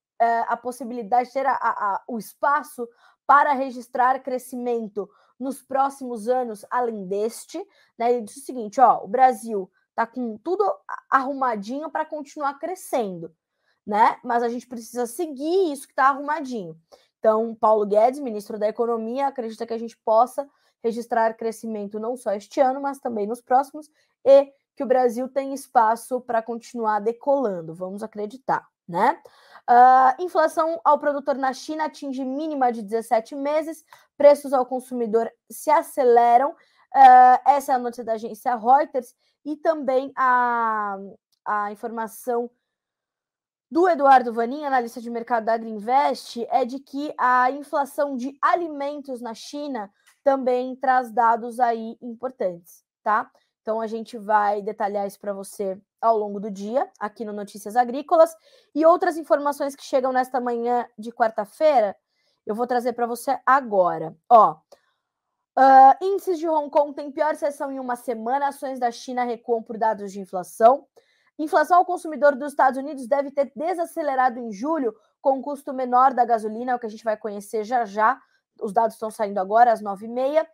a 0.47 0.57
possibilidade, 0.57 1.33
ter 1.33 1.45
a, 1.45 1.53
a, 1.53 2.03
o 2.09 2.19
espaço 2.19 2.89
para 3.27 3.53
registrar 3.53 4.21
crescimento 4.21 5.11
nos 5.39 5.63
próximos 5.63 6.29
anos, 6.29 6.65
além 6.71 7.07
deste. 7.07 7.59
Né? 7.99 8.13
Ele 8.13 8.23
disse 8.23 8.41
o 8.41 8.45
seguinte: 8.45 8.81
ó, 8.81 9.05
o 9.05 9.09
Brasil 9.09 9.71
está 9.91 10.07
com 10.07 10.37
tudo 10.39 10.65
arrumadinho 11.09 11.91
para 11.91 12.05
continuar 12.05 12.59
crescendo, 12.59 13.35
né? 13.87 14.19
Mas 14.25 14.43
a 14.43 14.49
gente 14.49 14.67
precisa 14.67 15.07
seguir 15.07 15.73
isso 15.73 15.87
que 15.87 15.93
está 15.93 16.09
arrumadinho. 16.09 16.77
Então, 17.19 17.55
Paulo 17.55 17.87
Guedes, 17.87 18.21
ministro 18.21 18.59
da 18.59 18.69
Economia, 18.69 19.29
acredita 19.29 19.67
que 19.67 19.73
a 19.73 19.79
gente 19.79 19.97
possa 20.05 20.49
registrar 20.83 21.33
crescimento 21.35 21.99
não 21.99 22.17
só 22.17 22.33
este 22.33 22.61
ano, 22.61 22.83
mas 22.83 22.99
também 22.99 23.27
nos 23.27 23.41
próximos, 23.41 23.91
e 24.23 24.53
que 24.77 24.83
o 24.85 24.87
Brasil 24.87 25.29
tem 25.29 25.55
espaço 25.55 26.21
para 26.21 26.43
continuar 26.43 27.01
decolando. 27.01 27.75
Vamos 27.75 28.03
acreditar, 28.03 28.69
né? 28.89 29.21
Uh, 29.69 30.23
inflação 30.23 30.79
ao 30.85 30.99
produtor 30.99 31.37
na 31.37 31.53
China 31.53 31.87
atinge 31.87 32.25
mínima 32.25 32.71
de 32.71 32.83
17 32.83 33.35
meses, 33.35 33.85
preços 34.17 34.53
ao 34.53 34.67
consumidor 34.67 35.31
se 35.51 35.71
aceleram. 35.71 36.51
Uh, 36.51 37.39
essa 37.47 37.73
é 37.73 37.75
a 37.75 37.79
notícia 37.79 38.05
da 38.05 38.13
agência 38.13 38.55
Reuters 38.57 39.15
e 39.45 39.57
também 39.57 40.13
a, 40.17 40.97
a 41.45 41.73
informação 41.73 42.51
do 43.71 43.89
Eduardo 43.89 44.33
Vanin, 44.33 44.65
analista 44.65 45.01
de 45.01 45.11
mercado 45.11 45.47
da 45.47 45.55
Agriinvest, 45.55 46.47
é 46.51 46.65
de 46.65 46.79
que 46.79 47.13
a 47.19 47.51
inflação 47.51 48.17
de 48.17 48.39
alimentos 48.41 49.21
na 49.21 49.35
China 49.35 49.91
também 50.23 50.77
traz 50.77 51.11
dados 51.11 51.59
aí 51.59 51.99
importantes, 52.01 52.85
tá? 53.03 53.31
Então 53.65 53.81
a 53.81 53.87
gente 53.87 54.19
vai 54.19 54.61
detalhar 54.61 55.07
isso 55.07 55.19
para 55.19 55.33
você 55.33 55.81
ao 55.99 56.19
longo 56.19 56.39
do 56.39 56.51
dia, 56.51 56.87
aqui 57.01 57.25
no 57.25 57.33
Notícias 57.33 57.77
Agrícolas, 57.77 58.37
e 58.75 58.85
outras 58.85 59.17
informações 59.17 59.75
que 59.75 59.83
chegam 59.83 60.13
nesta 60.13 60.39
manhã 60.39 60.87
de 60.99 61.11
quarta-feira, 61.11 61.97
eu 62.45 62.55
vou 62.55 62.67
trazer 62.67 62.93
para 62.93 63.07
você 63.07 63.41
agora. 63.47 64.15
Ó, 64.29 64.53
uh, 64.53 66.05
índices 66.05 66.39
de 66.39 66.47
Hong 66.47 66.69
Kong 66.69 66.95
têm 66.95 67.11
pior 67.11 67.37
sessão 67.37 67.73
em 67.73 67.81
uma 67.81 67.97
semana, 67.97 68.49
ações 68.49 68.79
da 68.79 68.91
China 68.91 69.25
recuam 69.25 69.63
por 69.63 69.79
dados 69.79 70.13
de 70.13 70.21
inflação. 70.21 70.87
Inflação 71.39 71.79
ao 71.79 71.87
consumidor 71.87 72.37
dos 72.37 72.53
Estados 72.53 72.79
Unidos 72.79 73.09
deve 73.09 73.31
ter 73.31 73.51
desacelerado 73.57 74.39
em 74.39 74.53
julho, 74.53 74.95
com 75.23 75.39
um 75.39 75.43
custo 75.43 75.73
menor 75.73 76.13
da 76.13 76.27
gasolina, 76.27 76.73
é 76.73 76.75
o 76.75 76.79
que 76.79 76.85
a 76.85 76.91
gente 76.91 77.03
vai 77.03 77.17
conhecer 77.17 77.65
já 77.65 77.87
já. 77.87 78.21
Os 78.61 78.75
dados 78.75 78.97
estão 78.97 79.11
saindo 79.11 79.39
agora, 79.39 79.73
às 79.73 79.81
nove 79.81 80.05
e 80.05 80.09
meia. 80.11 80.47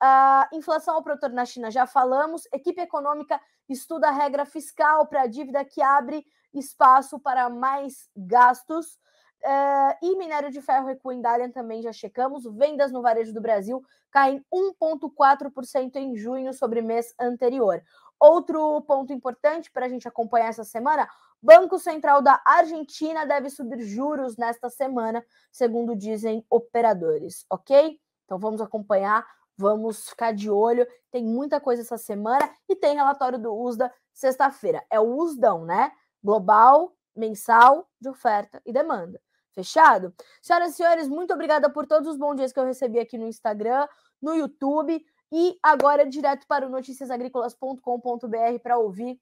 A 0.00 0.48
inflação 0.52 0.94
ao 0.94 1.02
produtor 1.02 1.30
na 1.30 1.44
China, 1.44 1.70
já 1.70 1.86
falamos. 1.86 2.42
Equipe 2.52 2.80
econômica 2.80 3.40
estuda 3.68 4.08
a 4.08 4.12
regra 4.12 4.44
fiscal 4.44 5.06
para 5.06 5.22
a 5.22 5.26
dívida 5.26 5.64
que 5.64 5.82
abre 5.82 6.24
espaço 6.54 7.18
para 7.18 7.48
mais 7.48 8.08
gastos. 8.16 8.98
Uh, 9.40 9.94
e 10.02 10.16
minério 10.16 10.50
de 10.50 10.60
ferro 10.60 10.86
recua 10.86 11.14
em 11.14 11.20
Dalian 11.20 11.50
também 11.50 11.82
já 11.82 11.92
checamos. 11.92 12.44
Vendas 12.44 12.92
no 12.92 13.02
varejo 13.02 13.32
do 13.32 13.40
Brasil 13.40 13.82
caem 14.10 14.44
1,4% 14.52 15.96
em 15.96 16.16
junho 16.16 16.52
sobre 16.52 16.80
mês 16.80 17.14
anterior. 17.18 17.82
Outro 18.20 18.80
ponto 18.82 19.12
importante 19.12 19.70
para 19.70 19.86
a 19.86 19.88
gente 19.88 20.08
acompanhar 20.08 20.48
essa 20.48 20.64
semana: 20.64 21.08
Banco 21.40 21.78
Central 21.78 22.20
da 22.20 22.40
Argentina 22.44 23.24
deve 23.24 23.48
subir 23.48 23.80
juros 23.80 24.36
nesta 24.36 24.68
semana, 24.68 25.24
segundo 25.52 25.94
dizem 25.94 26.44
operadores, 26.50 27.46
ok? 27.48 27.98
Então 28.24 28.38
vamos 28.38 28.60
acompanhar 28.60 29.24
Vamos 29.58 30.08
ficar 30.08 30.32
de 30.32 30.48
olho. 30.48 30.86
Tem 31.10 31.24
muita 31.24 31.60
coisa 31.60 31.82
essa 31.82 31.98
semana 31.98 32.48
e 32.68 32.76
tem 32.76 32.94
relatório 32.94 33.38
do 33.38 33.52
USDA 33.52 33.92
sexta-feira. 34.14 34.84
É 34.88 35.00
o 35.00 35.16
USDão, 35.16 35.64
né? 35.64 35.90
Global, 36.22 36.96
mensal 37.14 37.88
de 38.00 38.08
oferta 38.08 38.62
e 38.64 38.72
demanda. 38.72 39.20
Fechado? 39.52 40.14
Senhoras 40.40 40.72
e 40.72 40.76
senhores, 40.76 41.08
muito 41.08 41.34
obrigada 41.34 41.68
por 41.68 41.86
todos 41.86 42.08
os 42.08 42.16
bons 42.16 42.36
dias 42.36 42.52
que 42.52 42.60
eu 42.60 42.64
recebi 42.64 43.00
aqui 43.00 43.18
no 43.18 43.26
Instagram, 43.26 43.88
no 44.22 44.34
YouTube 44.34 45.04
e 45.32 45.58
agora 45.60 46.06
direto 46.06 46.46
para 46.46 46.64
o 46.64 46.70
noticiasagricolas.com.br 46.70 48.58
para 48.62 48.78
ouvir 48.78 49.20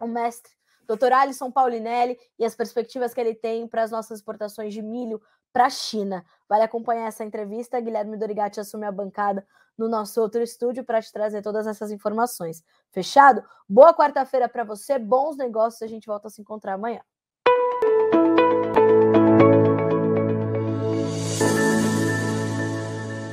o 0.00 0.08
mestre 0.08 0.52
Dr. 0.88 1.12
Alisson 1.12 1.52
Paulinelli 1.52 2.18
e 2.38 2.44
as 2.44 2.56
perspectivas 2.56 3.12
que 3.12 3.20
ele 3.20 3.34
tem 3.34 3.68
para 3.68 3.82
as 3.82 3.90
nossas 3.90 4.18
exportações 4.18 4.72
de 4.72 4.80
milho 4.80 5.20
para 5.52 5.66
a 5.66 5.70
China. 5.70 6.24
Vale 6.48 6.64
acompanhar 6.64 7.06
essa 7.08 7.24
entrevista. 7.24 7.80
Guilherme 7.80 8.16
Dorigatti 8.16 8.60
assume 8.60 8.86
a 8.86 8.92
bancada 8.92 9.46
no 9.76 9.88
nosso 9.88 10.20
outro 10.20 10.42
estúdio 10.42 10.84
para 10.84 11.00
te 11.00 11.12
trazer 11.12 11.42
todas 11.42 11.66
essas 11.66 11.90
informações. 11.90 12.62
Fechado? 12.90 13.42
Boa 13.68 13.94
quarta-feira 13.94 14.48
para 14.48 14.64
você, 14.64 14.98
bons 14.98 15.36
negócios. 15.36 15.82
A 15.82 15.86
gente 15.86 16.06
volta 16.06 16.28
a 16.28 16.30
se 16.30 16.40
encontrar 16.40 16.74
amanhã. 16.74 17.00